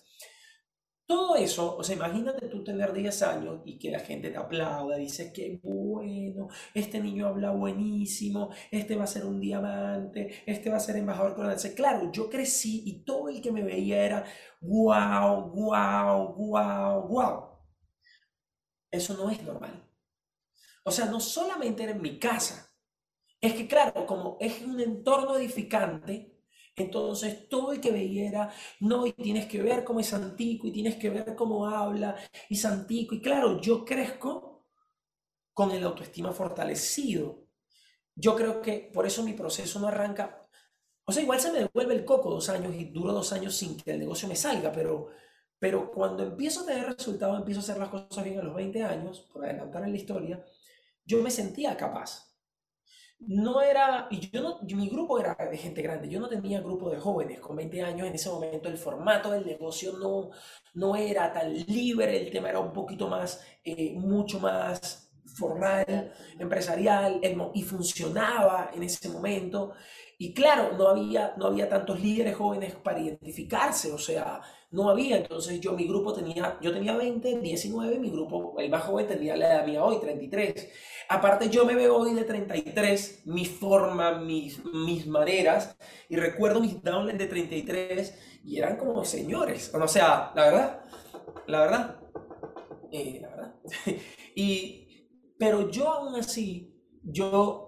todo 1.07 1.35
eso, 1.35 1.77
o 1.77 1.83
sea, 1.83 1.95
imagínate 1.95 2.47
tú 2.47 2.63
tener 2.63 2.93
10 2.93 3.23
años 3.23 3.61
y 3.65 3.79
que 3.79 3.89
la 3.89 4.01
gente 4.01 4.29
te 4.29 4.37
aplauda, 4.37 4.97
dice, 4.97 5.33
qué 5.33 5.59
bueno, 5.63 6.49
este 6.75 6.99
niño 6.99 7.25
habla 7.25 7.49
buenísimo, 7.49 8.51
este 8.69 8.95
va 8.95 9.05
a 9.05 9.07
ser 9.07 9.25
un 9.25 9.39
diamante, 9.39 10.43
este 10.45 10.69
va 10.69 10.77
a 10.77 10.79
ser 10.79 10.97
embajador 10.97 11.33
con 11.33 11.51
Claro, 11.75 12.11
yo 12.11 12.29
crecí 12.29 12.83
y 12.85 13.03
todo 13.03 13.29
el 13.29 13.41
que 13.41 13.51
me 13.51 13.63
veía 13.63 14.05
era, 14.05 14.25
wow, 14.61 15.49
wow, 15.55 16.35
wow, 16.35 17.07
wow. 17.07 17.49
eso 18.91 19.15
no 19.15 19.31
es 19.31 19.41
normal. 19.41 19.89
O 20.83 20.91
sea, 20.91 21.07
no 21.07 21.19
solamente 21.19 21.81
era 21.81 21.93
en 21.93 22.01
mi 22.03 22.19
casa, 22.19 22.67
es 23.41 23.53
que 23.53 23.67
claro, 23.67 24.05
como 24.05 24.37
es 24.39 24.61
un 24.61 24.79
entorno 24.79 25.37
edificante, 25.37 26.35
entonces 26.75 27.49
todo 27.49 27.71
el 27.73 27.81
que 27.81 27.91
veía 27.91 28.51
no, 28.81 29.05
y 29.07 29.13
tienes 29.13 29.47
que 29.47 29.61
ver 29.61 29.83
cómo 29.83 29.99
es 29.99 30.07
Santico, 30.07 30.67
y 30.67 30.71
tienes 30.71 30.95
que 30.95 31.09
ver 31.09 31.35
cómo 31.35 31.67
habla, 31.67 32.15
y 32.49 32.55
Santico, 32.55 33.15
y 33.15 33.21
claro, 33.21 33.59
yo 33.61 33.83
crezco 33.85 34.65
con 35.53 35.71
el 35.71 35.83
autoestima 35.83 36.31
fortalecido. 36.31 37.47
Yo 38.15 38.35
creo 38.35 38.61
que 38.61 38.91
por 38.93 39.05
eso 39.07 39.23
mi 39.23 39.33
proceso 39.33 39.79
no 39.79 39.87
arranca, 39.87 40.47
o 41.05 41.11
sea, 41.11 41.23
igual 41.23 41.39
se 41.39 41.51
me 41.51 41.59
devuelve 41.59 41.95
el 41.95 42.05
coco 42.05 42.29
dos 42.31 42.49
años 42.49 42.75
y 42.75 42.85
duro 42.85 43.13
dos 43.13 43.33
años 43.33 43.55
sin 43.55 43.77
que 43.77 43.91
el 43.91 43.99
negocio 43.99 44.27
me 44.27 44.35
salga, 44.35 44.71
pero, 44.71 45.09
pero 45.59 45.91
cuando 45.91 46.23
empiezo 46.23 46.61
a 46.61 46.65
tener 46.67 46.85
resultados, 46.87 47.39
empiezo 47.39 47.61
a 47.61 47.63
hacer 47.63 47.77
las 47.79 47.89
cosas 47.89 48.23
bien 48.23 48.39
a 48.39 48.43
los 48.43 48.55
20 48.55 48.83
años, 48.83 49.21
por 49.33 49.45
adelantar 49.45 49.83
en 49.83 49.91
la 49.91 49.97
historia, 49.97 50.45
yo 51.05 51.21
me 51.23 51.31
sentía 51.31 51.77
capaz. 51.77 52.26
No 53.19 53.61
era, 53.61 54.07
y 54.11 54.29
yo 54.29 54.41
no, 54.41 54.59
mi 54.61 54.89
grupo 54.89 55.19
era 55.19 55.35
de 55.35 55.57
gente 55.57 55.81
grande, 55.81 56.07
yo 56.07 56.19
no 56.19 56.29
tenía 56.29 56.61
grupo 56.61 56.89
de 56.91 56.99
jóvenes 56.99 57.39
con 57.39 57.55
20 57.55 57.81
años, 57.81 58.07
en 58.07 58.13
ese 58.13 58.29
momento 58.29 58.69
el 58.69 58.77
formato 58.77 59.31
del 59.31 59.45
negocio 59.45 59.93
no, 59.97 60.29
no 60.75 60.95
era 60.95 61.33
tan 61.33 61.51
libre, 61.51 62.15
el 62.25 62.31
tema 62.31 62.49
era 62.49 62.59
un 62.59 62.71
poquito 62.71 63.07
más, 63.07 63.43
eh, 63.63 63.93
mucho 63.95 64.39
más 64.39 65.09
formal, 65.25 66.13
empresarial, 66.39 67.19
y 67.53 67.63
funcionaba 67.63 68.71
en 68.73 68.83
ese 68.83 69.09
momento. 69.09 69.73
Y 70.19 70.33
claro, 70.33 70.75
no 70.77 70.87
había, 70.87 71.35
no 71.37 71.45
había 71.45 71.69
tantos 71.69 71.99
líderes 71.99 72.35
jóvenes 72.35 72.73
para 72.75 72.99
identificarse, 72.99 73.91
o 73.91 73.99
sea, 73.99 74.41
no 74.71 74.89
había. 74.89 75.17
Entonces 75.17 75.59
yo, 75.61 75.73
mi 75.73 75.87
grupo 75.87 76.11
tenía, 76.13 76.57
yo 76.59 76.73
tenía 76.73 76.97
20, 76.97 77.39
19, 77.39 77.99
mi 77.99 78.09
grupo, 78.09 78.55
el 78.57 78.69
más 78.69 78.83
joven 78.83 79.07
tenía 79.07 79.35
la 79.37 79.47
edad 79.47 79.65
mía 79.67 79.83
hoy, 79.83 79.99
33. 79.99 80.69
Aparte 81.09 81.49
yo 81.49 81.65
me 81.65 81.75
veo 81.75 81.95
hoy 81.97 82.15
de 82.15 82.23
33, 82.23 83.27
mi 83.27 83.45
forma, 83.45 84.19
mis, 84.19 84.63
mis 84.65 85.05
maneras, 85.05 85.77
y 86.09 86.15
recuerdo 86.15 86.61
mis 86.61 86.81
downlines 86.81 87.19
de 87.19 87.27
33 87.27 88.39
y 88.43 88.57
eran 88.57 88.77
como 88.77 89.05
señores. 89.05 89.71
O 89.73 89.87
sea, 89.87 90.31
la 90.35 90.45
verdad, 90.45 90.81
la 91.45 91.59
verdad, 91.59 91.99
eh, 92.91 93.19
la 93.21 93.29
verdad. 93.29 93.55
y, 94.35 95.07
pero 95.37 95.69
yo 95.69 95.89
aún 95.91 96.15
así, 96.15 96.73
yo 97.03 97.66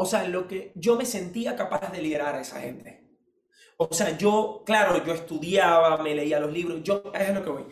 o 0.00 0.06
sea, 0.06 0.26
lo 0.26 0.48
que 0.48 0.72
yo 0.76 0.96
me 0.96 1.04
sentía 1.04 1.54
capaz 1.54 1.92
de 1.92 2.00
liderar 2.00 2.34
a 2.34 2.40
esa 2.40 2.58
gente. 2.58 3.04
O 3.76 3.92
sea, 3.92 4.16
yo, 4.16 4.62
claro, 4.64 5.04
yo 5.04 5.12
estudiaba, 5.12 6.02
me 6.02 6.14
leía 6.14 6.40
los 6.40 6.50
libros, 6.50 6.82
yo, 6.82 7.12
es 7.14 7.34
lo 7.34 7.44
que 7.44 7.50
voy. 7.50 7.66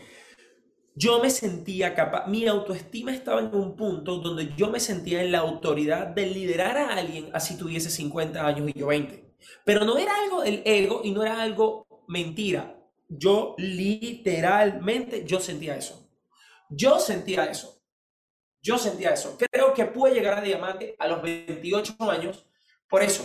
Yo 0.94 1.22
me 1.22 1.30
sentía 1.30 1.94
capaz, 1.94 2.26
mi 2.26 2.46
autoestima 2.46 3.14
estaba 3.14 3.40
en 3.40 3.54
un 3.54 3.76
punto 3.76 4.18
donde 4.18 4.54
yo 4.58 4.68
me 4.68 4.78
sentía 4.78 5.22
en 5.22 5.32
la 5.32 5.38
autoridad 5.38 6.08
de 6.08 6.26
liderar 6.26 6.76
a 6.76 6.96
alguien 6.96 7.30
así 7.32 7.56
tuviese 7.56 7.88
50 7.88 8.46
años 8.46 8.68
y 8.74 8.78
yo 8.78 8.88
20. 8.88 9.34
Pero 9.64 9.86
no 9.86 9.96
era 9.96 10.12
algo 10.22 10.42
del 10.42 10.60
ego 10.66 11.00
y 11.02 11.12
no 11.12 11.22
era 11.22 11.40
algo 11.40 12.04
mentira. 12.08 12.78
Yo 13.08 13.54
literalmente, 13.56 15.24
yo 15.24 15.40
sentía 15.40 15.76
eso. 15.78 16.10
Yo 16.68 16.98
sentía 16.98 17.46
eso. 17.46 17.77
Yo 18.62 18.78
sentía 18.78 19.10
eso. 19.10 19.36
Creo 19.50 19.72
que 19.72 19.84
pude 19.86 20.12
llegar 20.12 20.38
a 20.38 20.42
diamante 20.42 20.96
a 20.98 21.08
los 21.08 21.22
28 21.22 21.94
años 22.10 22.46
por 22.88 23.02
eso. 23.02 23.24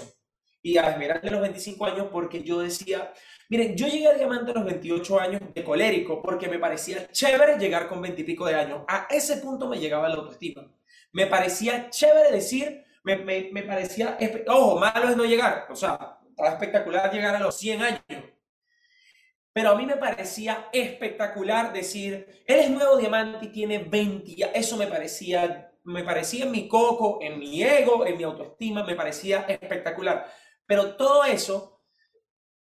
Y 0.61 0.77
a 0.77 0.91
esmeralda 0.91 1.27
a 1.27 1.31
los 1.31 1.41
25 1.41 1.85
años 1.85 2.07
porque 2.11 2.41
yo 2.43 2.59
decía, 2.59 3.11
miren, 3.49 3.75
yo 3.75 3.87
llegué 3.87 4.07
a 4.07 4.13
diamante 4.13 4.51
a 4.51 4.53
los 4.53 4.65
28 4.65 5.19
años 5.19 5.41
de 5.53 5.63
colérico 5.63 6.21
porque 6.21 6.47
me 6.47 6.59
parecía 6.59 7.11
chévere 7.11 7.57
llegar 7.57 7.89
con 7.89 8.01
20 8.01 8.21
y 8.21 8.23
pico 8.23 8.45
de 8.45 8.55
años. 8.55 8.83
A 8.87 9.07
ese 9.09 9.37
punto 9.37 9.67
me 9.67 9.77
llegaba 9.77 10.07
la 10.07 10.15
autoestima. 10.15 10.71
Me 11.11 11.27
parecía 11.27 11.89
chévere 11.89 12.31
decir, 12.31 12.83
me, 13.03 13.17
me, 13.17 13.49
me 13.51 13.63
parecía, 13.63 14.17
ojo, 14.47 14.79
malo 14.79 15.09
es 15.09 15.17
no 15.17 15.25
llegar. 15.25 15.67
O 15.69 15.75
sea, 15.75 16.19
estaba 16.29 16.49
espectacular 16.49 17.11
llegar 17.13 17.35
a 17.35 17.39
los 17.39 17.57
100 17.57 17.81
años. 17.81 18.01
Pero 19.53 19.69
a 19.69 19.75
mí 19.75 19.85
me 19.85 19.97
parecía 19.97 20.69
espectacular 20.73 21.71
decir, 21.71 22.43
él 22.47 22.59
es 22.59 22.69
nuevo 22.71 22.97
diamante 22.97 23.45
y 23.45 23.51
tiene 23.51 23.77
20, 23.77 24.49
eso 24.55 24.77
me 24.77 24.87
parecía, 24.87 25.71
me 25.83 26.03
parecía 26.03 26.45
en 26.45 26.51
mi 26.51 26.67
coco, 26.67 27.19
en 27.21 27.37
mi 27.37 27.61
ego, 27.61 28.03
en 28.05 28.17
mi 28.17 28.23
autoestima, 28.23 28.83
me 28.83 28.95
parecía 28.95 29.41
espectacular. 29.41 30.25
Pero 30.65 30.95
todo 30.95 31.23
eso, 31.23 31.83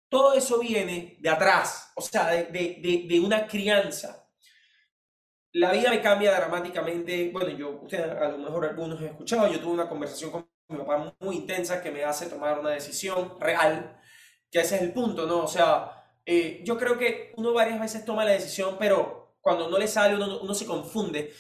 todo 0.08 0.36
eso 0.36 0.60
viene 0.60 1.18
de 1.20 1.30
atrás, 1.30 1.92
o 1.96 2.02
sea, 2.02 2.28
de, 2.28 2.44
de, 2.46 3.06
de, 3.08 3.20
una 3.20 3.48
crianza. 3.48 4.30
La 5.54 5.72
vida 5.72 5.90
me 5.90 6.02
cambia 6.02 6.36
dramáticamente. 6.36 7.32
Bueno, 7.32 7.50
yo, 7.50 7.82
ustedes 7.82 8.12
a 8.12 8.30
lo 8.30 8.38
mejor 8.38 8.66
algunos 8.66 9.00
han 9.00 9.08
escuchado, 9.08 9.52
yo 9.52 9.60
tuve 9.60 9.74
una 9.74 9.90
conversación 9.90 10.30
con 10.30 10.48
mi 10.70 10.78
papá 10.78 11.16
muy 11.20 11.38
intensa 11.38 11.82
que 11.82 11.90
me 11.90 12.04
hace 12.04 12.28
tomar 12.28 12.60
una 12.60 12.70
decisión 12.70 13.40
real, 13.40 14.00
que 14.52 14.60
ese 14.60 14.76
es 14.76 14.82
el 14.84 14.94
punto, 14.94 15.26
¿no? 15.26 15.44
O 15.44 15.48
sea, 15.48 15.97
eh, 16.30 16.60
yo 16.66 16.78
creo 16.78 16.98
que 16.98 17.32
uno 17.38 17.54
varias 17.54 17.80
veces 17.80 18.04
toma 18.04 18.26
la 18.26 18.32
decisión, 18.32 18.76
pero 18.78 19.38
cuando 19.40 19.70
no 19.70 19.78
le 19.78 19.88
sale 19.88 20.14
uno, 20.16 20.42
uno 20.42 20.54
se 20.54 20.66
confunde. 20.66 21.32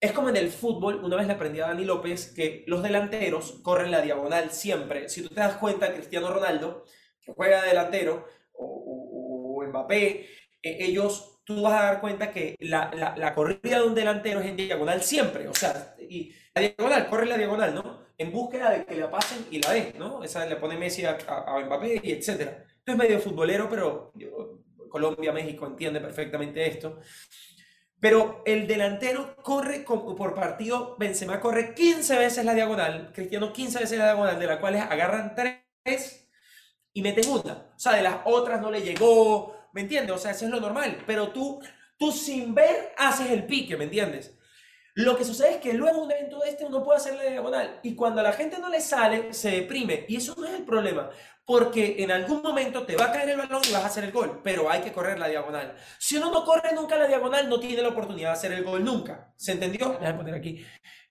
Es 0.00 0.10
como 0.10 0.28
en 0.30 0.36
el 0.36 0.50
fútbol, 0.50 0.96
una 1.04 1.14
vez 1.16 1.28
le 1.28 1.34
aprendí 1.34 1.60
a 1.60 1.68
Dani 1.68 1.84
López 1.84 2.32
que 2.34 2.64
los 2.66 2.82
delanteros 2.82 3.60
corren 3.62 3.92
la 3.92 4.02
diagonal 4.02 4.50
siempre. 4.50 5.08
Si 5.08 5.22
tú 5.22 5.28
te 5.28 5.36
das 5.36 5.56
cuenta, 5.58 5.94
Cristiano 5.94 6.28
Ronaldo, 6.32 6.84
que 7.20 7.32
juega 7.32 7.62
delantero, 7.62 8.26
o, 8.52 9.60
o, 9.60 9.64
Mbappé, 9.64 10.26
eh, 10.62 10.76
ellos, 10.80 11.40
tú 11.44 11.62
vas 11.62 11.80
a 11.80 11.84
dar 11.84 12.00
cuenta 12.00 12.32
que 12.32 12.56
la, 12.58 12.90
la, 12.94 13.16
la, 13.16 13.32
corrida 13.32 13.78
de 13.80 13.86
un 13.86 13.94
delantero 13.94 14.40
es 14.40 14.46
en 14.46 14.56
diagonal 14.56 15.02
siempre. 15.02 15.46
O 15.46 15.54
sea, 15.54 15.94
y 16.00 16.34
la 16.52 16.62
diagonal, 16.62 17.08
corre 17.08 17.26
la 17.26 17.38
diagonal, 17.38 17.74
¿no? 17.74 18.06
En 18.18 18.32
búsqueda 18.32 18.70
de 18.70 18.84
que 18.86 18.96
la 18.96 19.08
pasen 19.08 19.46
y 19.52 19.60
la 19.62 19.72
den, 19.72 19.92
¿no? 19.98 20.24
Esa 20.24 20.44
le 20.46 20.56
pone 20.56 20.76
Messi 20.76 21.04
a, 21.04 21.16
a, 21.28 21.56
a 21.58 21.60
Mbappé 21.64 22.00
y 22.02 22.10
etcétera 22.12 22.66
es 22.86 22.96
medio 22.96 23.20
futbolero, 23.20 23.68
pero 23.68 24.12
Colombia, 24.88 25.32
México 25.32 25.66
entiende 25.66 26.00
perfectamente 26.00 26.66
esto. 26.66 27.00
Pero 27.98 28.42
el 28.46 28.66
delantero 28.66 29.36
corre 29.36 29.80
por 29.80 30.34
partido, 30.34 30.96
Benzema 30.98 31.40
corre 31.40 31.74
15 31.74 32.18
veces 32.18 32.44
la 32.44 32.54
diagonal, 32.54 33.10
Cristiano 33.12 33.52
15 33.52 33.80
veces 33.80 33.98
la 33.98 34.04
diagonal, 34.04 34.38
de 34.38 34.46
las 34.46 34.58
cuales 34.58 34.82
agarran 34.82 35.34
3 35.34 36.28
y 36.92 37.02
meten 37.02 37.28
una. 37.30 37.72
O 37.74 37.78
sea, 37.78 37.92
de 37.92 38.02
las 38.02 38.18
otras 38.26 38.60
no 38.60 38.70
le 38.70 38.82
llegó, 38.82 39.70
¿me 39.72 39.80
entiendes? 39.80 40.14
O 40.14 40.18
sea, 40.18 40.32
eso 40.32 40.44
es 40.44 40.50
lo 40.50 40.60
normal. 40.60 41.02
Pero 41.06 41.30
tú, 41.30 41.60
tú 41.96 42.12
sin 42.12 42.54
ver 42.54 42.92
haces 42.98 43.30
el 43.30 43.46
pique, 43.46 43.76
¿me 43.76 43.84
entiendes? 43.84 44.35
Lo 44.96 45.14
que 45.14 45.24
sucede 45.24 45.52
es 45.52 45.56
que 45.58 45.74
luego 45.74 46.02
un 46.02 46.10
evento 46.10 46.38
de 46.38 46.48
este 46.48 46.64
uno 46.64 46.82
puede 46.82 46.96
hacer 46.96 47.14
la 47.16 47.24
diagonal 47.24 47.80
y 47.82 47.94
cuando 47.94 48.22
a 48.22 48.24
la 48.24 48.32
gente 48.32 48.58
no 48.58 48.70
le 48.70 48.80
sale, 48.80 49.34
se 49.34 49.50
deprime. 49.50 50.06
Y 50.08 50.16
eso 50.16 50.34
no 50.38 50.46
es 50.46 50.54
el 50.54 50.64
problema 50.64 51.10
porque 51.44 51.96
en 51.98 52.10
algún 52.10 52.42
momento 52.42 52.84
te 52.84 52.96
va 52.96 53.04
a 53.04 53.12
caer 53.12 53.28
el 53.28 53.36
balón 53.36 53.62
y 53.68 53.72
vas 53.72 53.84
a 53.84 53.86
hacer 53.86 54.04
el 54.04 54.10
gol, 54.10 54.40
pero 54.42 54.70
hay 54.70 54.80
que 54.80 54.92
correr 54.92 55.18
la 55.18 55.28
diagonal. 55.28 55.76
Si 55.98 56.16
uno 56.16 56.30
no 56.32 56.44
corre 56.44 56.72
nunca 56.74 56.96
la 56.96 57.06
diagonal, 57.06 57.48
no 57.48 57.60
tiene 57.60 57.82
la 57.82 57.88
oportunidad 57.88 58.30
de 58.30 58.32
hacer 58.32 58.52
el 58.52 58.64
gol 58.64 58.82
nunca. 58.82 59.32
¿Se 59.36 59.52
entendió? 59.52 59.90
Déjame 60.00 60.14
poner 60.18 60.34
aquí. 60.34 60.64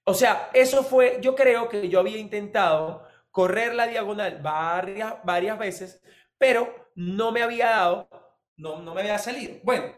O 0.04 0.14
sea, 0.14 0.50
eso 0.54 0.84
fue, 0.84 1.20
yo 1.22 1.36
creo 1.36 1.70
que 1.70 1.88
yo 1.88 2.00
había 2.00 2.18
intentado 2.18 3.08
correr 3.30 3.76
la 3.76 3.88
diagonal 3.88 4.40
varias, 4.42 5.16
varias 5.24 5.60
veces, 5.60 6.02
pero 6.38 6.92
no 6.96 7.32
me 7.32 7.42
había 7.42 7.68
dado, 7.68 8.10
no, 8.58 8.82
no 8.82 8.94
me 8.94 9.02
había 9.02 9.20
salido. 9.20 9.58
Bueno, 9.64 9.94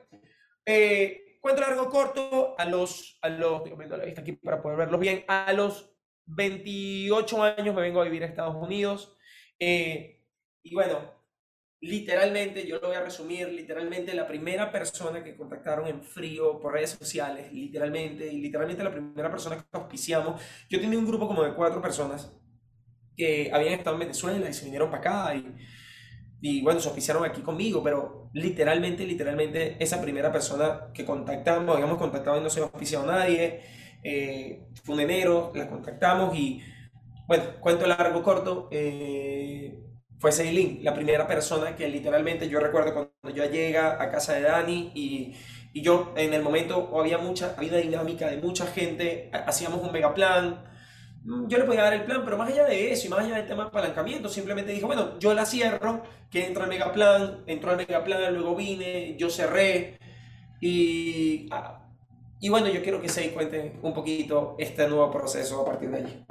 eh, 0.66 1.27
cuento 1.40 1.62
largo 1.62 1.90
corto, 1.90 2.56
a 2.58 2.66
los, 2.66 3.18
a 3.22 3.30
los, 3.30 3.62
la 3.68 4.06
vista 4.06 4.22
aquí 4.22 4.34
para 4.34 4.62
poder 4.62 4.78
verlos 4.78 5.00
bien, 5.00 5.24
a 5.28 5.54
los 5.54 5.92
28 6.26 7.44
años 7.44 7.76
me 7.76 7.82
vengo 7.82 8.02
a 8.02 8.06
vivir 8.06 8.24
a 8.24 8.28
Estados 8.28 8.56
Unidos. 8.56 9.18
Eh, 9.60 10.24
y 10.64 10.74
bueno, 10.74 11.18
literalmente, 11.82 12.66
yo 12.68 12.80
lo 12.80 12.88
voy 12.88 12.98
a 12.98 13.04
resumir, 13.04 13.48
literalmente 13.50 14.14
la 14.14 14.28
primera 14.28 14.72
persona 14.72 15.24
que 15.24 15.36
contactaron 15.36 15.88
en 15.88 16.04
frío 16.04 16.60
por 16.60 16.74
redes 16.74 16.92
sociales, 16.92 17.52
literalmente, 17.54 18.32
y 18.32 18.42
literalmente 18.42 18.84
la 18.84 18.92
primera 18.92 19.30
persona 19.30 19.58
que 19.58 19.78
auspiciamos, 19.78 20.42
yo 20.70 20.80
tenía 20.80 21.00
un 21.00 21.08
grupo 21.08 21.28
como 21.28 21.44
de 21.44 21.54
cuatro 21.54 21.82
personas 21.82 22.32
que 23.16 23.50
habían 23.52 23.74
estado 23.74 23.96
en 23.96 24.02
Venezuela 24.02 24.50
y 24.50 24.54
se 24.54 24.66
vinieron 24.66 24.92
para 24.92 25.02
acá 25.02 25.36
y, 25.36 25.56
y 26.42 26.62
bueno, 26.62 26.80
se 26.80 26.88
auspiciaron 26.88 27.26
aquí 27.26 27.42
conmigo, 27.42 27.84
pero 27.84 28.30
literalmente, 28.34 29.06
literalmente 29.06 29.76
esa 29.84 30.02
primera 30.02 30.32
persona 30.32 30.92
que 30.94 31.06
contactamos, 31.06 31.76
habíamos 31.76 31.98
contactado 31.98 32.38
y 32.40 32.44
no 32.44 32.50
se 32.50 32.60
ha 32.60 32.64
auspiciado 32.64 33.06
nadie, 33.06 33.62
eh, 34.04 34.68
fue 34.84 34.96
un 34.96 35.02
enero, 35.02 35.52
la 35.56 35.70
contactamos 35.70 36.36
y 36.38 36.62
bueno, 37.28 37.44
cuento 37.60 37.86
largo, 37.88 38.24
corto, 38.24 38.70
eh, 38.72 39.84
fue 40.20 40.32
Ceilín, 40.32 40.80
la 40.84 40.94
primera 40.94 41.28
persona 41.28 41.76
que 41.76 41.88
literalmente 41.90 42.48
yo 42.50 42.60
recuerdo 42.60 42.94
cuando 42.94 43.38
yo 43.38 43.50
llega 43.50 44.02
a 44.02 44.10
casa 44.12 44.34
de 44.34 44.42
Dani 44.42 44.92
y, 44.96 45.36
y 45.74 45.82
yo 45.82 46.14
en 46.18 46.34
el 46.34 46.42
momento 46.42 46.98
había 47.00 47.18
mucha, 47.18 47.54
había 47.58 47.72
una 47.72 47.80
dinámica 47.80 48.28
de 48.30 48.38
mucha 48.38 48.66
gente, 48.68 49.30
hacíamos 49.34 49.82
un 49.82 49.92
mega 49.92 50.14
plan, 50.14 50.64
mm, 50.64 50.67
yo 51.48 51.58
le 51.58 51.66
podía 51.66 51.84
dar 51.84 51.94
el 51.94 52.04
plan, 52.04 52.22
pero 52.24 52.38
más 52.38 52.50
allá 52.50 52.66
de 52.66 52.92
eso 52.92 53.08
y 53.08 53.10
más 53.10 53.20
allá 53.20 53.36
del 53.36 53.48
tema 53.48 53.64
de 53.64 53.70
apalancamiento, 53.70 54.30
simplemente 54.30 54.72
dije, 54.72 54.86
bueno, 54.86 55.20
yo 55.20 55.34
la 55.34 55.46
cierro, 55.46 56.04
que 56.32 56.46
entra 56.46 56.64
el 56.64 56.70
mega 56.70 56.94
plan, 56.94 57.44
entró 57.48 57.72
el 57.72 57.78
mega 57.78 58.04
plan, 58.04 58.34
luego 58.34 58.56
vine, 58.56 59.16
yo 59.18 59.30
cerré 59.30 59.98
y, 60.62 61.48
ah, 61.52 61.82
y 62.40 62.50
bueno, 62.50 62.68
yo 62.70 62.82
quiero 62.82 63.02
que 63.02 63.10
se 63.10 63.32
cuente 63.34 63.78
un 63.82 63.94
poquito 63.94 64.56
este 64.58 64.88
nuevo 64.88 65.12
proceso 65.12 65.62
a 65.62 65.66
partir 65.66 65.90
de 65.90 65.98
allí. 65.98 66.26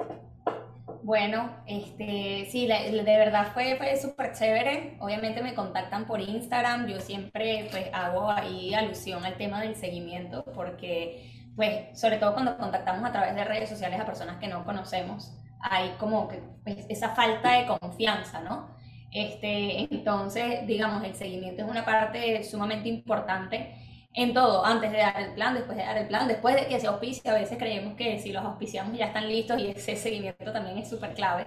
Bueno, 1.03 1.55
este, 1.67 2.47
sí, 2.51 2.67
de 2.67 3.03
verdad 3.03 3.53
fue, 3.53 3.77
fue 3.77 3.95
súper 3.95 4.33
chévere. 4.33 4.97
Obviamente 4.99 5.41
me 5.41 5.53
contactan 5.53 6.05
por 6.05 6.19
Instagram. 6.19 6.87
Yo 6.87 6.99
siempre 6.99 7.69
pues 7.71 7.85
hago 7.93 8.29
ahí 8.29 8.73
alusión 8.73 9.23
al 9.23 9.37
tema 9.37 9.61
del 9.61 9.75
seguimiento 9.75 10.43
porque 10.53 11.36
pues 11.57 11.99
sobre 11.99 12.17
todo 12.17 12.33
cuando 12.33 12.57
contactamos 12.57 13.03
a 13.03 13.11
través 13.11 13.35
de 13.35 13.43
redes 13.43 13.67
sociales 13.67 13.99
a 13.99 14.05
personas 14.05 14.37
que 14.37 14.47
no 14.47 14.63
conocemos, 14.63 15.33
hay 15.59 15.89
como 15.99 16.29
que 16.29 16.41
pues, 16.63 16.85
esa 16.87 17.09
falta 17.09 17.51
de 17.53 17.65
confianza, 17.65 18.39
¿no? 18.39 18.69
Este, 19.11 19.91
entonces, 19.91 20.67
digamos, 20.67 21.03
el 21.03 21.15
seguimiento 21.15 21.63
es 21.63 21.69
una 21.69 21.83
parte 21.83 22.43
sumamente 22.43 22.89
importante 22.89 23.73
en 24.13 24.33
todo, 24.33 24.65
antes 24.65 24.91
de 24.91 24.97
dar 24.97 25.19
el 25.19 25.33
plan, 25.33 25.53
después 25.53 25.77
de 25.77 25.83
dar 25.83 25.97
el 25.97 26.07
plan, 26.07 26.27
después 26.27 26.55
de 26.55 26.67
que 26.67 26.79
se 26.79 26.87
auspicia, 26.87 27.31
a 27.31 27.39
veces 27.39 27.57
creemos 27.57 27.95
que 27.95 28.19
si 28.19 28.31
los 28.31 28.43
auspiciamos 28.43 28.97
ya 28.97 29.05
están 29.07 29.27
listos 29.27 29.59
y 29.59 29.67
ese 29.67 29.95
seguimiento 29.95 30.51
también 30.51 30.77
es 30.77 30.89
súper 30.89 31.13
clave. 31.13 31.45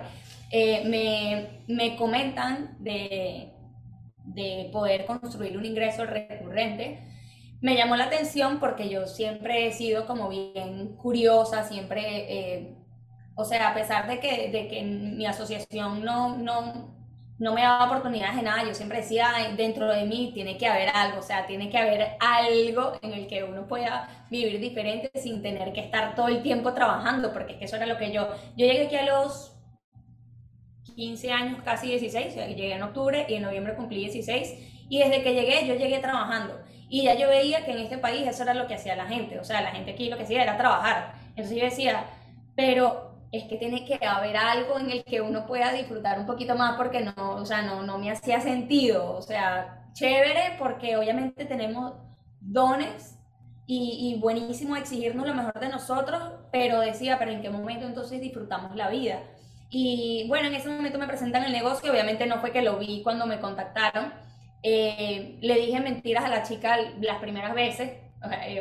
Eh, 0.50 0.82
me, 0.86 1.74
me, 1.74 1.96
comentan 1.96 2.76
de, 2.80 3.52
de 4.24 4.68
poder 4.72 5.06
construir 5.06 5.56
un 5.56 5.64
ingreso 5.64 6.04
recurrente. 6.06 7.00
Me 7.60 7.76
llamó 7.76 7.96
la 7.96 8.04
atención 8.04 8.58
porque 8.58 8.88
yo 8.88 9.06
siempre 9.06 9.66
he 9.66 9.72
sido 9.72 10.06
como 10.06 10.28
bien 10.28 10.96
curiosa, 10.96 11.64
siempre, 11.64 12.02
eh, 12.28 12.74
o 13.34 13.44
sea, 13.44 13.68
a 13.70 13.74
pesar 13.74 14.08
de 14.08 14.18
que, 14.18 14.50
de 14.50 14.66
que 14.68 14.82
mi 14.82 15.26
asociación 15.26 16.02
no, 16.02 16.38
no, 16.38 16.94
no 17.38 17.54
me 17.54 17.62
daba 17.62 17.86
oportunidades 17.86 18.36
de 18.36 18.42
nada, 18.42 18.64
yo 18.64 18.74
siempre 18.74 18.98
decía, 18.98 19.32
dentro 19.56 19.88
de 19.88 20.04
mí 20.04 20.30
tiene 20.34 20.58
que 20.58 20.66
haber 20.66 20.90
algo, 20.90 21.20
o 21.20 21.22
sea, 21.22 21.46
tiene 21.46 21.70
que 21.70 21.78
haber 21.78 22.16
algo 22.20 22.92
en 23.00 23.12
el 23.14 23.26
que 23.26 23.44
uno 23.44 23.66
pueda 23.66 24.26
vivir 24.30 24.60
diferente 24.60 25.10
sin 25.14 25.42
tener 25.42 25.72
que 25.72 25.80
estar 25.80 26.14
todo 26.14 26.28
el 26.28 26.42
tiempo 26.42 26.74
trabajando, 26.74 27.32
porque 27.32 27.54
es 27.54 27.58
que 27.58 27.64
eso 27.64 27.76
era 27.76 27.86
lo 27.86 27.96
que 27.96 28.12
yo, 28.12 28.28
yo 28.56 28.66
llegué 28.66 28.86
aquí 28.86 28.96
a 28.96 29.06
los 29.06 29.54
15 30.94 31.32
años, 31.32 31.62
casi 31.62 31.88
16, 31.88 32.34
llegué 32.34 32.74
en 32.74 32.82
octubre 32.82 33.24
y 33.26 33.34
en 33.34 33.42
noviembre 33.42 33.74
cumplí 33.74 34.00
16, 34.00 34.86
y 34.90 34.98
desde 34.98 35.22
que 35.22 35.32
llegué, 35.32 35.66
yo 35.66 35.76
llegué 35.76 35.98
trabajando, 35.98 36.60
y 36.90 37.04
ya 37.04 37.14
yo 37.14 37.28
veía 37.28 37.64
que 37.64 37.70
en 37.70 37.78
este 37.78 37.98
país 37.98 38.26
eso 38.26 38.42
era 38.42 38.52
lo 38.52 38.66
que 38.66 38.74
hacía 38.74 38.96
la 38.96 39.06
gente, 39.06 39.38
o 39.38 39.44
sea, 39.44 39.62
la 39.62 39.70
gente 39.70 39.92
aquí 39.92 40.10
lo 40.10 40.16
que 40.16 40.24
hacía 40.24 40.42
era 40.42 40.58
trabajar, 40.58 41.14
entonces 41.30 41.56
yo 41.56 41.64
decía, 41.64 42.04
pero 42.56 43.10
es 43.32 43.44
que 43.44 43.56
tiene 43.56 43.84
que 43.84 44.04
haber 44.04 44.36
algo 44.36 44.78
en 44.78 44.90
el 44.90 45.04
que 45.04 45.20
uno 45.20 45.46
pueda 45.46 45.72
disfrutar 45.72 46.18
un 46.18 46.26
poquito 46.26 46.56
más 46.56 46.76
porque 46.76 47.00
no, 47.00 47.36
o 47.36 47.46
sea, 47.46 47.62
no, 47.62 47.82
no 47.82 47.96
me 47.96 48.10
hacía 48.10 48.40
sentido, 48.40 49.16
o 49.16 49.22
sea, 49.22 49.86
chévere 49.92 50.56
porque 50.58 50.96
obviamente 50.96 51.44
tenemos 51.44 51.94
dones 52.40 53.16
y, 53.66 54.12
y, 54.12 54.20
buenísimo 54.20 54.74
exigirnos 54.74 55.28
lo 55.28 55.34
mejor 55.34 55.60
de 55.60 55.68
nosotros, 55.68 56.20
pero 56.50 56.80
decía, 56.80 57.20
pero 57.20 57.30
en 57.30 57.40
qué 57.40 57.50
momento 57.50 57.86
entonces 57.86 58.20
disfrutamos 58.20 58.74
la 58.74 58.90
vida. 58.90 59.20
Y 59.70 60.26
bueno, 60.26 60.48
en 60.48 60.54
ese 60.54 60.68
momento 60.68 60.98
me 60.98 61.06
presentan 61.06 61.44
el 61.44 61.52
negocio, 61.52 61.92
obviamente 61.92 62.26
no 62.26 62.40
fue 62.40 62.50
que 62.50 62.62
lo 62.62 62.78
vi 62.78 63.02
cuando 63.04 63.26
me 63.26 63.38
contactaron, 63.38 64.12
eh, 64.62 65.38
le 65.40 65.54
dije 65.54 65.80
mentiras 65.80 66.24
a 66.24 66.28
la 66.28 66.42
chica 66.42 66.76
las 67.00 67.18
primeras 67.18 67.54
veces, 67.54 67.92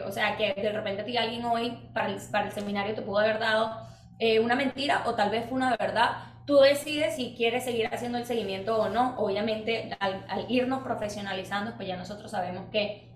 o 0.05 0.11
sea, 0.11 0.37
eh, 0.39 0.53
que 0.55 0.61
de 0.61 0.71
repente 0.71 1.17
a 1.17 1.21
alguien 1.21 1.43
hoy 1.45 1.71
para 1.93 2.07
el, 2.07 2.19
para 2.31 2.45
el 2.45 2.51
seminario 2.51 2.95
te 2.95 3.01
pudo 3.01 3.19
haber 3.19 3.39
dado 3.39 3.89
eh, 4.19 4.39
una 4.39 4.55
mentira 4.55 5.03
o 5.05 5.15
tal 5.15 5.29
vez 5.29 5.45
fue 5.47 5.57
una 5.57 5.75
verdad. 5.77 6.11
Tú 6.45 6.57
decides 6.59 7.15
si 7.15 7.35
quieres 7.35 7.63
seguir 7.63 7.87
haciendo 7.87 8.17
el 8.17 8.25
seguimiento 8.25 8.77
o 8.77 8.89
no. 8.89 9.17
Obviamente, 9.17 9.95
al, 9.99 10.45
irnos 10.49 10.83
profesionalizando, 10.83 11.75
pues 11.75 11.87
ya 11.87 11.95
nosotros 11.95 12.31
sabemos 12.31 12.65
que 12.71 13.13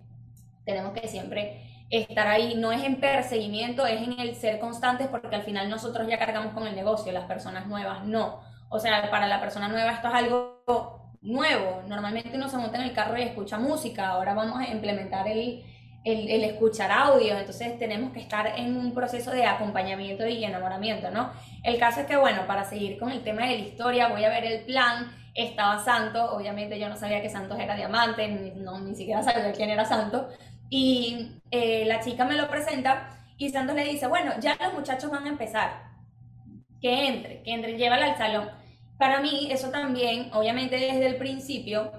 tenemos 0.65 0.93
que 0.93 1.07
siempre 1.07 1.85
estar 1.89 2.27
ahí. 2.27 2.55
No 2.55 2.71
es 2.71 2.83
en 2.83 2.99
perseguimiento, 2.99 3.85
es 3.85 4.01
en 4.01 4.19
el 4.19 4.35
ser 4.35 4.59
constantes, 4.59 5.07
porque 5.07 5.35
al 5.35 5.43
final 5.43 5.69
nosotros 5.69 6.07
ya 6.07 6.19
cargamos 6.19 6.53
con 6.53 6.67
el 6.67 6.75
negocio, 6.75 7.11
las 7.11 7.25
personas 7.25 7.67
nuevas 7.67 8.05
no. 8.05 8.41
O 8.69 8.79
sea, 8.79 9.09
para 9.09 9.27
la 9.27 9.39
persona 9.41 9.67
nueva 9.67 9.91
esto 9.91 10.07
es 10.07 10.13
algo 10.13 11.02
nuevo. 11.23 11.81
Normalmente 11.87 12.35
uno 12.35 12.49
se 12.49 12.57
monta 12.57 12.77
en 12.77 12.83
el 12.83 12.93
carro 12.93 13.17
y 13.17 13.23
escucha 13.23 13.57
música. 13.57 14.09
Ahora 14.09 14.33
vamos 14.33 14.59
a 14.59 14.71
implementar 14.71 15.27
el, 15.27 15.63
el, 16.03 16.43
escuchar 16.43 16.91
audio, 16.91 17.37
entonces 17.37 17.79
tenemos 17.79 18.11
que 18.11 18.19
estar 18.19 18.59
en 18.59 18.75
un 18.75 18.93
proceso 18.93 19.31
de 19.31 19.45
acompañamiento 19.45 20.27
y 20.27 20.43
enamoramiento, 20.43 21.11
¿no? 21.11 21.31
El 21.63 21.79
caso 21.79 22.01
es 22.01 22.07
que, 22.07 22.17
bueno, 22.17 22.45
para 22.45 22.65
seguir 22.65 22.99
con 22.99 23.09
el 23.09 23.23
tema 23.23 23.43
de 23.45 23.59
la 23.59 23.65
historia, 23.65 24.07
voy 24.09 24.23
a 24.25 24.29
ver 24.29 24.43
el 24.43 24.65
plan, 24.65 25.15
estaba 25.33 25.83
Santos, 25.83 26.29
obviamente 26.31 26.77
yo 26.77 26.89
no 26.89 26.97
sabía 26.97 27.21
que 27.21 27.29
Santos 27.29 27.57
era 27.59 27.75
diamante, 27.75 28.27
ni, 28.27 28.51
no, 28.51 28.79
ni 28.81 28.95
siquiera 28.95 29.23
sabía 29.23 29.51
quién 29.53 29.69
era 29.69 29.85
Santos, 29.85 30.25
y 30.69 31.39
eh, 31.51 31.85
la 31.85 32.01
chica 32.01 32.25
me 32.25 32.35
lo 32.35 32.49
presenta 32.49 33.25
y 33.37 33.49
Santos 33.49 33.75
le 33.75 33.85
dice, 33.85 34.07
bueno, 34.07 34.33
ya 34.39 34.57
los 34.61 34.73
muchachos 34.73 35.09
van 35.09 35.25
a 35.25 35.29
empezar, 35.29 35.83
que 36.81 37.07
entre, 37.07 37.43
que 37.43 37.51
entre, 37.53 37.77
llévala 37.77 38.07
al 38.07 38.17
salón. 38.17 38.49
Para 39.03 39.19
mí 39.19 39.49
eso 39.51 39.69
también, 39.69 40.29
obviamente 40.31 40.77
desde 40.77 41.05
el 41.05 41.17
principio, 41.17 41.91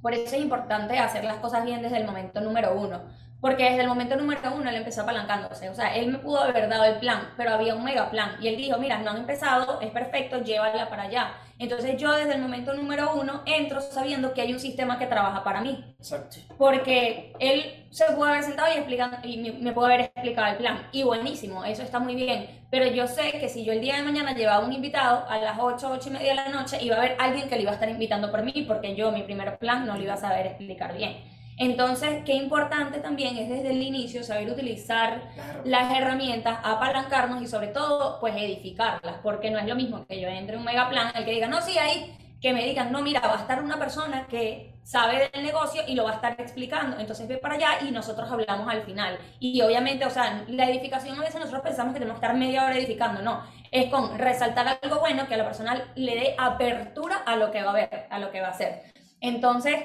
por 0.00 0.14
eso 0.14 0.36
es 0.36 0.40
importante 0.40 0.96
hacer 0.96 1.24
las 1.24 1.38
cosas 1.38 1.64
bien 1.64 1.82
desde 1.82 1.96
el 1.96 2.04
momento 2.06 2.40
número 2.40 2.72
uno. 2.80 3.02
Porque 3.40 3.64
desde 3.64 3.82
el 3.82 3.88
momento 3.88 4.16
número 4.16 4.40
uno 4.54 4.68
él 4.68 4.76
empezó 4.76 5.02
apalancándose. 5.02 5.70
O 5.70 5.74
sea, 5.74 5.94
él 5.94 6.12
me 6.12 6.18
pudo 6.18 6.40
haber 6.40 6.68
dado 6.68 6.84
el 6.84 6.98
plan, 6.98 7.30
pero 7.36 7.52
había 7.52 7.74
un 7.74 7.82
mega 7.82 8.10
plan. 8.10 8.36
Y 8.40 8.48
él 8.48 8.56
dijo, 8.56 8.78
mira, 8.78 8.98
no 8.98 9.10
han 9.10 9.18
empezado, 9.18 9.80
es 9.80 9.90
perfecto, 9.90 10.42
llévala 10.42 10.90
para 10.90 11.04
allá. 11.04 11.32
Entonces 11.58 11.96
yo 11.96 12.12
desde 12.12 12.34
el 12.34 12.40
momento 12.40 12.72
número 12.74 13.14
uno 13.14 13.42
entro 13.46 13.80
sabiendo 13.80 14.32
que 14.32 14.42
hay 14.42 14.52
un 14.52 14.60
sistema 14.60 14.98
que 14.98 15.06
trabaja 15.06 15.42
para 15.42 15.60
mí. 15.60 15.94
Exacto. 15.98 16.36
Porque 16.58 17.32
él 17.38 17.86
se 17.90 18.04
pudo 18.12 18.24
haber 18.24 18.42
sentado 18.42 18.72
y, 18.74 18.76
explicando, 18.76 19.18
y 19.22 19.38
me, 19.38 19.52
me 19.52 19.72
pudo 19.72 19.86
haber 19.86 20.00
explicado 20.00 20.48
el 20.48 20.56
plan. 20.56 20.88
Y 20.92 21.02
buenísimo, 21.02 21.64
eso 21.64 21.82
está 21.82 21.98
muy 21.98 22.14
bien. 22.14 22.60
Pero 22.70 22.86
yo 22.86 23.06
sé 23.06 23.32
que 23.32 23.48
si 23.48 23.64
yo 23.64 23.72
el 23.72 23.80
día 23.80 23.96
de 23.96 24.02
mañana 24.02 24.34
llevaba 24.34 24.64
un 24.64 24.72
invitado 24.72 25.26
a 25.28 25.38
las 25.38 25.58
8, 25.58 25.90
8 25.92 26.08
y 26.08 26.12
media 26.12 26.28
de 26.30 26.36
la 26.36 26.48
noche, 26.48 26.78
iba 26.80 26.96
a 26.96 26.98
haber 26.98 27.16
alguien 27.18 27.48
que 27.48 27.56
le 27.56 27.62
iba 27.62 27.72
a 27.72 27.74
estar 27.74 27.88
invitando 27.88 28.30
por 28.30 28.42
mí, 28.42 28.64
porque 28.66 28.94
yo 28.94 29.10
mi 29.10 29.22
primer 29.22 29.58
plan 29.58 29.86
no 29.86 29.96
lo 29.96 30.02
iba 30.02 30.14
a 30.14 30.18
saber 30.18 30.46
explicar 30.46 30.96
bien. 30.96 31.39
Entonces, 31.60 32.24
qué 32.24 32.32
importante 32.32 33.00
también 33.00 33.36
es 33.36 33.50
desde 33.50 33.72
el 33.72 33.82
inicio 33.82 34.24
saber 34.24 34.50
utilizar 34.50 35.20
las 35.64 35.94
herramientas, 35.94 36.58
apalancarnos 36.62 37.42
y 37.42 37.46
sobre 37.46 37.68
todo, 37.68 38.18
pues 38.18 38.34
edificarlas, 38.34 39.16
porque 39.22 39.50
no 39.50 39.58
es 39.58 39.66
lo 39.66 39.76
mismo 39.76 40.06
que 40.06 40.18
yo 40.18 40.28
entre 40.28 40.56
un 40.56 40.64
mega 40.64 40.88
plan, 40.88 41.12
el 41.14 41.22
que 41.26 41.32
diga, 41.32 41.48
no, 41.48 41.60
sí, 41.60 41.76
ahí, 41.76 42.16
que 42.40 42.54
me 42.54 42.64
digan, 42.64 42.90
no, 42.90 43.02
mira, 43.02 43.20
va 43.20 43.34
a 43.34 43.42
estar 43.42 43.62
una 43.62 43.78
persona 43.78 44.26
que 44.26 44.72
sabe 44.84 45.28
del 45.30 45.44
negocio 45.44 45.82
y 45.86 45.94
lo 45.96 46.04
va 46.04 46.12
a 46.12 46.14
estar 46.14 46.40
explicando, 46.40 46.98
entonces 46.98 47.28
ve 47.28 47.36
para 47.36 47.56
allá 47.56 47.86
y 47.86 47.90
nosotros 47.90 48.30
hablamos 48.30 48.66
al 48.66 48.80
final. 48.84 49.18
Y 49.38 49.60
obviamente, 49.60 50.06
o 50.06 50.10
sea, 50.10 50.42
la 50.48 50.64
edificación 50.64 51.18
a 51.18 51.20
veces 51.20 51.40
nosotros 51.40 51.60
pensamos 51.60 51.92
que 51.92 52.00
tenemos 52.00 52.18
que 52.18 52.24
estar 52.24 52.38
media 52.38 52.64
hora 52.64 52.78
edificando, 52.78 53.20
no, 53.20 53.42
es 53.70 53.90
con 53.90 54.16
resaltar 54.18 54.78
algo 54.80 55.00
bueno 55.00 55.28
que 55.28 55.34
a 55.34 55.36
la 55.36 55.44
persona 55.44 55.84
le 55.94 56.14
dé 56.14 56.34
apertura 56.38 57.18
a 57.18 57.36
lo 57.36 57.50
que 57.50 57.62
va 57.62 57.72
a 57.72 57.74
ver, 57.74 58.06
a 58.08 58.18
lo 58.18 58.30
que 58.30 58.40
va 58.40 58.46
a 58.46 58.52
hacer. 58.52 58.82
Entonces, 59.20 59.76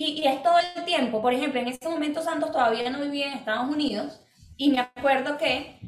y, 0.00 0.26
es 0.26 0.42
todo 0.42 0.54
el 0.58 0.84
tiempo. 0.84 1.20
Por 1.20 1.34
ejemplo, 1.34 1.60
en 1.60 1.68
ese 1.68 1.88
momento 1.88 2.22
Santos 2.22 2.50
todavía 2.50 2.88
no 2.90 3.00
vivía 3.00 3.26
en 3.26 3.34
Estados 3.34 3.68
Unidos 3.68 4.20
y 4.56 4.70
me 4.70 4.80
acuerdo 4.80 5.36
que 5.36 5.78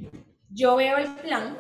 yo 0.50 0.76
veo 0.76 0.98
el 0.98 1.08
plan, 1.16 1.56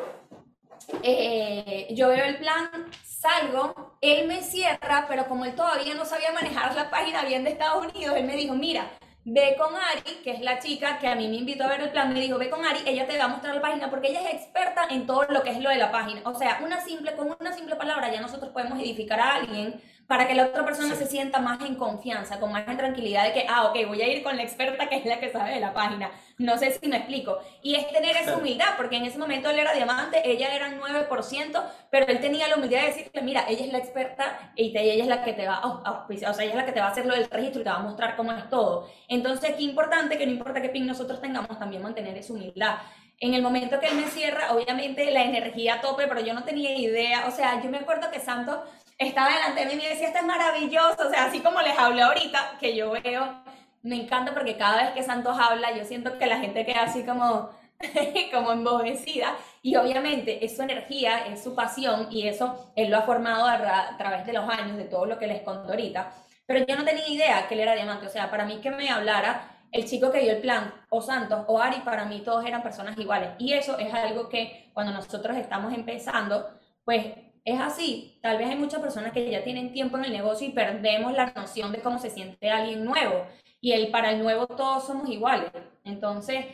eh, 1.02 1.88
yo 1.94 2.08
veo 2.08 2.24
el 2.26 2.36
plan, 2.36 2.68
salgo, 3.02 3.96
él 4.02 4.28
me 4.28 4.42
cierra, 4.42 5.06
pero 5.08 5.26
como 5.28 5.46
él 5.46 5.54
todavía 5.54 5.94
no 5.94 6.04
sabía 6.04 6.32
manejar 6.32 6.74
la 6.74 6.90
página 6.90 7.24
bien 7.24 7.42
de 7.44 7.50
Estados 7.50 7.86
Unidos, 7.86 8.16
él 8.16 8.26
me 8.26 8.36
dijo, 8.36 8.54
mira, 8.54 8.90
ve 9.24 9.56
con 9.56 9.74
Ari, 9.74 10.20
que 10.22 10.32
es 10.32 10.40
la 10.40 10.58
chica 10.58 10.98
que 10.98 11.08
a 11.08 11.14
mí 11.14 11.28
me 11.28 11.36
invitó 11.36 11.64
a 11.64 11.68
ver 11.68 11.80
el 11.80 11.90
plan, 11.90 12.12
me 12.12 12.20
dijo, 12.20 12.38
ve 12.38 12.50
con 12.50 12.66
Ari, 12.66 12.80
ella 12.84 13.06
te 13.06 13.16
va 13.16 13.24
a 13.24 13.28
mostrar 13.28 13.54
la 13.54 13.62
página 13.62 13.88
porque 13.88 14.08
ella 14.08 14.28
es 14.28 14.34
experta 14.34 14.82
en 14.90 15.06
todo 15.06 15.24
lo 15.30 15.42
que 15.42 15.50
es 15.50 15.60
lo 15.60 15.70
de 15.70 15.76
la 15.76 15.90
página. 15.90 16.20
O 16.24 16.34
sea, 16.34 16.60
una 16.62 16.80
simple, 16.82 17.14
con 17.14 17.34
una 17.38 17.52
simple 17.52 17.76
palabra 17.76 18.12
ya 18.12 18.20
nosotros 18.20 18.50
podemos 18.50 18.78
edificar 18.78 19.20
a 19.20 19.34
alguien 19.36 19.80
para 20.06 20.28
que 20.28 20.34
la 20.34 20.46
otra 20.46 20.64
persona 20.64 20.94
se 20.94 21.06
sienta 21.06 21.40
más 21.40 21.60
en 21.62 21.76
confianza, 21.76 22.38
con 22.38 22.52
más 22.52 22.66
en 22.68 22.76
tranquilidad 22.76 23.24
de 23.24 23.32
que, 23.32 23.46
ah, 23.48 23.66
ok, 23.66 23.86
voy 23.86 24.02
a 24.02 24.08
ir 24.08 24.22
con 24.22 24.36
la 24.36 24.42
experta 24.42 24.88
que 24.88 24.96
es 24.96 25.04
la 25.06 25.20
que 25.20 25.30
sabe 25.30 25.54
de 25.54 25.60
la 25.60 25.72
página. 25.72 26.10
No 26.38 26.58
sé 26.58 26.72
si 26.72 26.88
me 26.88 26.98
explico. 26.98 27.38
Y 27.62 27.76
es 27.76 27.90
tener 27.90 28.16
esa 28.16 28.36
humildad, 28.36 28.74
porque 28.76 28.96
en 28.96 29.04
ese 29.04 29.18
momento 29.18 29.50
él 29.50 29.58
era 29.58 29.72
diamante, 29.72 30.20
ella 30.24 30.54
era 30.54 30.70
9%, 30.70 31.62
pero 31.90 32.06
él 32.06 32.20
tenía 32.20 32.48
la 32.48 32.56
humildad 32.56 32.80
de 32.80 32.86
decirle, 32.88 33.22
mira, 33.22 33.44
ella 33.48 33.64
es 33.64 33.72
la 33.72 33.78
experta 33.78 34.52
y 34.56 34.76
ella 34.76 35.02
es 35.04 35.08
la 35.08 35.24
que 35.24 35.32
te 35.32 35.46
va, 35.46 35.54
a 35.54 36.06
o 36.06 36.34
sea, 36.34 36.44
ella 36.44 36.50
es 36.50 36.54
la 36.56 36.66
que 36.66 36.72
te 36.72 36.80
va 36.80 36.86
a 36.86 36.90
hacer 36.90 37.06
lo 37.06 37.14
del 37.14 37.30
registro 37.30 37.60
y 37.60 37.64
te 37.64 37.70
va 37.70 37.76
a 37.76 37.82
mostrar 37.82 38.16
cómo 38.16 38.32
es 38.32 38.48
todo. 38.48 38.88
Entonces, 39.08 39.54
qué 39.56 39.62
importante 39.62 40.18
que 40.18 40.26
no 40.26 40.32
importa 40.32 40.60
qué 40.60 40.68
pin 40.68 40.86
nosotros 40.86 41.20
tengamos, 41.20 41.58
también 41.58 41.82
mantener 41.82 42.16
esa 42.16 42.32
humildad. 42.32 42.76
En 43.20 43.34
el 43.34 43.42
momento 43.42 43.78
que 43.78 43.86
él 43.86 43.94
me 43.94 44.08
cierra, 44.08 44.52
obviamente 44.52 45.08
la 45.12 45.22
energía 45.22 45.74
a 45.74 45.80
tope, 45.80 46.08
pero 46.08 46.20
yo 46.20 46.34
no 46.34 46.42
tenía 46.42 46.76
idea, 46.76 47.26
o 47.28 47.30
sea, 47.30 47.62
yo 47.62 47.70
me 47.70 47.78
acuerdo 47.78 48.10
que 48.10 48.18
Santos 48.18 48.58
estaba 48.98 49.32
delante 49.32 49.60
de 49.60 49.66
mí 49.66 49.72
y 49.72 49.76
me 49.76 49.88
decía, 49.88 50.08
esto 50.08 50.20
es 50.20 50.26
maravilloso, 50.26 51.06
o 51.06 51.10
sea, 51.10 51.24
así 51.24 51.40
como 51.40 51.60
les 51.60 51.78
hablé 51.78 52.02
ahorita, 52.02 52.56
que 52.60 52.76
yo 52.76 52.90
veo, 52.90 53.42
me 53.82 53.96
encanta 53.96 54.32
porque 54.32 54.56
cada 54.56 54.82
vez 54.82 54.90
que 54.92 55.02
Santos 55.02 55.36
habla, 55.38 55.76
yo 55.76 55.84
siento 55.84 56.18
que 56.18 56.26
la 56.26 56.38
gente 56.38 56.64
queda 56.64 56.82
así 56.82 57.04
como, 57.04 57.50
como 58.32 58.52
embobecida, 58.52 59.36
y 59.60 59.76
obviamente 59.76 60.44
es 60.44 60.56
su 60.56 60.62
energía, 60.62 61.26
es 61.26 61.42
su 61.42 61.54
pasión, 61.54 62.08
y 62.10 62.26
eso 62.28 62.72
él 62.76 62.90
lo 62.90 62.98
ha 62.98 63.02
formado 63.02 63.46
a, 63.46 63.96
través 63.96 64.26
de 64.26 64.32
los 64.32 64.48
años, 64.48 64.76
de 64.76 64.84
todo 64.84 65.06
lo 65.06 65.18
que 65.18 65.26
les 65.26 65.42
conto 65.42 65.70
ahorita, 65.70 66.12
pero 66.46 66.64
yo 66.66 66.76
no 66.76 66.84
tenía 66.84 67.08
idea 67.08 67.48
que 67.48 67.54
él 67.54 67.60
era 67.60 67.74
diamante, 67.74 68.06
o 68.06 68.10
sea, 68.10 68.30
para 68.30 68.44
mí 68.44 68.58
que 68.60 68.70
me 68.70 68.90
hablara, 68.90 69.48
el 69.72 69.86
chico 69.86 70.12
que 70.12 70.20
dio 70.20 70.32
el 70.32 70.40
plan, 70.40 70.72
o 70.90 71.00
Santos, 71.00 71.44
o 71.48 71.58
Ari, 71.58 71.80
para 71.80 72.04
mí 72.04 72.20
todos 72.20 72.44
eran 72.44 72.62
personas 72.62 72.96
iguales. 72.98 73.30
Y 73.38 73.54
eso 73.54 73.78
es 73.78 73.92
algo 73.94 74.28
que 74.28 74.70
cuando 74.74 74.92
nosotros 74.92 75.34
estamos 75.38 75.72
empezando, 75.72 76.46
pues 76.84 77.06
es 77.44 77.60
así. 77.60 78.18
Tal 78.22 78.38
vez 78.38 78.48
hay 78.48 78.56
muchas 78.56 78.80
personas 78.80 79.12
que 79.12 79.30
ya 79.30 79.42
tienen 79.42 79.72
tiempo 79.72 79.98
en 79.98 80.04
el 80.04 80.12
negocio 80.12 80.46
y 80.46 80.52
perdemos 80.52 81.12
la 81.12 81.32
noción 81.32 81.72
de 81.72 81.80
cómo 81.80 81.98
se 81.98 82.10
siente 82.10 82.50
alguien 82.50 82.84
nuevo. 82.84 83.26
Y 83.60 83.72
el, 83.72 83.90
para 83.90 84.10
el 84.10 84.22
nuevo 84.22 84.46
todos 84.46 84.86
somos 84.86 85.08
iguales. 85.08 85.50
Entonces, 85.84 86.44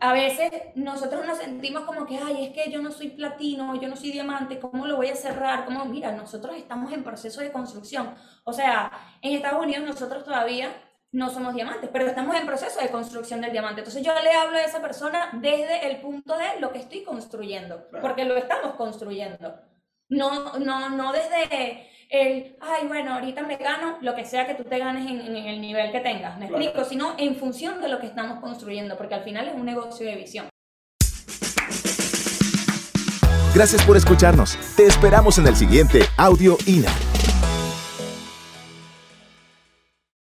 a 0.00 0.12
veces 0.12 0.50
nosotros 0.74 1.26
nos 1.26 1.38
sentimos 1.38 1.84
como 1.84 2.06
que, 2.06 2.18
ay, 2.18 2.46
es 2.46 2.52
que 2.52 2.70
yo 2.70 2.82
no 2.82 2.90
soy 2.90 3.10
platino, 3.10 3.74
yo 3.80 3.88
no 3.88 3.96
soy 3.96 4.12
diamante, 4.12 4.58
¿cómo 4.58 4.86
lo 4.86 4.96
voy 4.96 5.08
a 5.08 5.16
cerrar? 5.16 5.64
Como, 5.64 5.84
mira, 5.84 6.12
nosotros 6.12 6.56
estamos 6.56 6.92
en 6.92 7.04
proceso 7.04 7.40
de 7.40 7.52
construcción. 7.52 8.14
O 8.44 8.52
sea, 8.52 8.90
en 9.22 9.34
Estados 9.34 9.64
Unidos 9.64 9.84
nosotros 9.86 10.24
todavía 10.24 10.72
no 11.12 11.28
somos 11.30 11.54
diamantes, 11.54 11.90
pero 11.92 12.06
estamos 12.06 12.36
en 12.36 12.46
proceso 12.46 12.80
de 12.80 12.90
construcción 12.90 13.40
del 13.40 13.52
diamante. 13.52 13.80
Entonces 13.80 14.04
yo 14.04 14.12
le 14.20 14.32
hablo 14.32 14.56
a 14.56 14.62
esa 14.62 14.80
persona 14.80 15.30
desde 15.32 15.90
el 15.90 16.00
punto 16.00 16.36
de 16.36 16.60
lo 16.60 16.70
que 16.70 16.78
estoy 16.78 17.02
construyendo, 17.02 17.88
porque 18.00 18.24
lo 18.24 18.36
estamos 18.36 18.74
construyendo. 18.74 19.54
No, 20.10 20.58
no, 20.58 20.90
no 20.90 21.12
desde 21.12 21.88
el, 22.10 22.56
ay, 22.60 22.88
bueno, 22.88 23.14
ahorita 23.14 23.42
me 23.42 23.56
gano 23.56 23.98
lo 24.00 24.16
que 24.16 24.24
sea 24.24 24.46
que 24.46 24.54
tú 24.54 24.64
te 24.64 24.78
ganes 24.78 25.08
en, 25.08 25.36
el 25.36 25.60
nivel 25.60 25.92
que 25.92 26.00
tengas, 26.00 26.36
me 26.38 26.46
explico, 26.46 26.84
sino 26.84 27.14
en 27.16 27.36
función 27.36 27.80
de 27.80 27.88
lo 27.88 28.00
que 28.00 28.08
estamos 28.08 28.40
construyendo, 28.40 28.96
porque 28.96 29.14
al 29.14 29.22
final 29.22 29.46
es 29.46 29.54
un 29.54 29.64
negocio 29.64 30.04
de 30.04 30.16
visión. 30.16 30.48
Gracias 33.54 33.84
por 33.84 33.96
escucharnos. 33.96 34.56
Te 34.76 34.86
esperamos 34.86 35.38
en 35.38 35.46
el 35.46 35.56
siguiente 35.56 36.02
Audio 36.16 36.56
INA. 36.66 37.09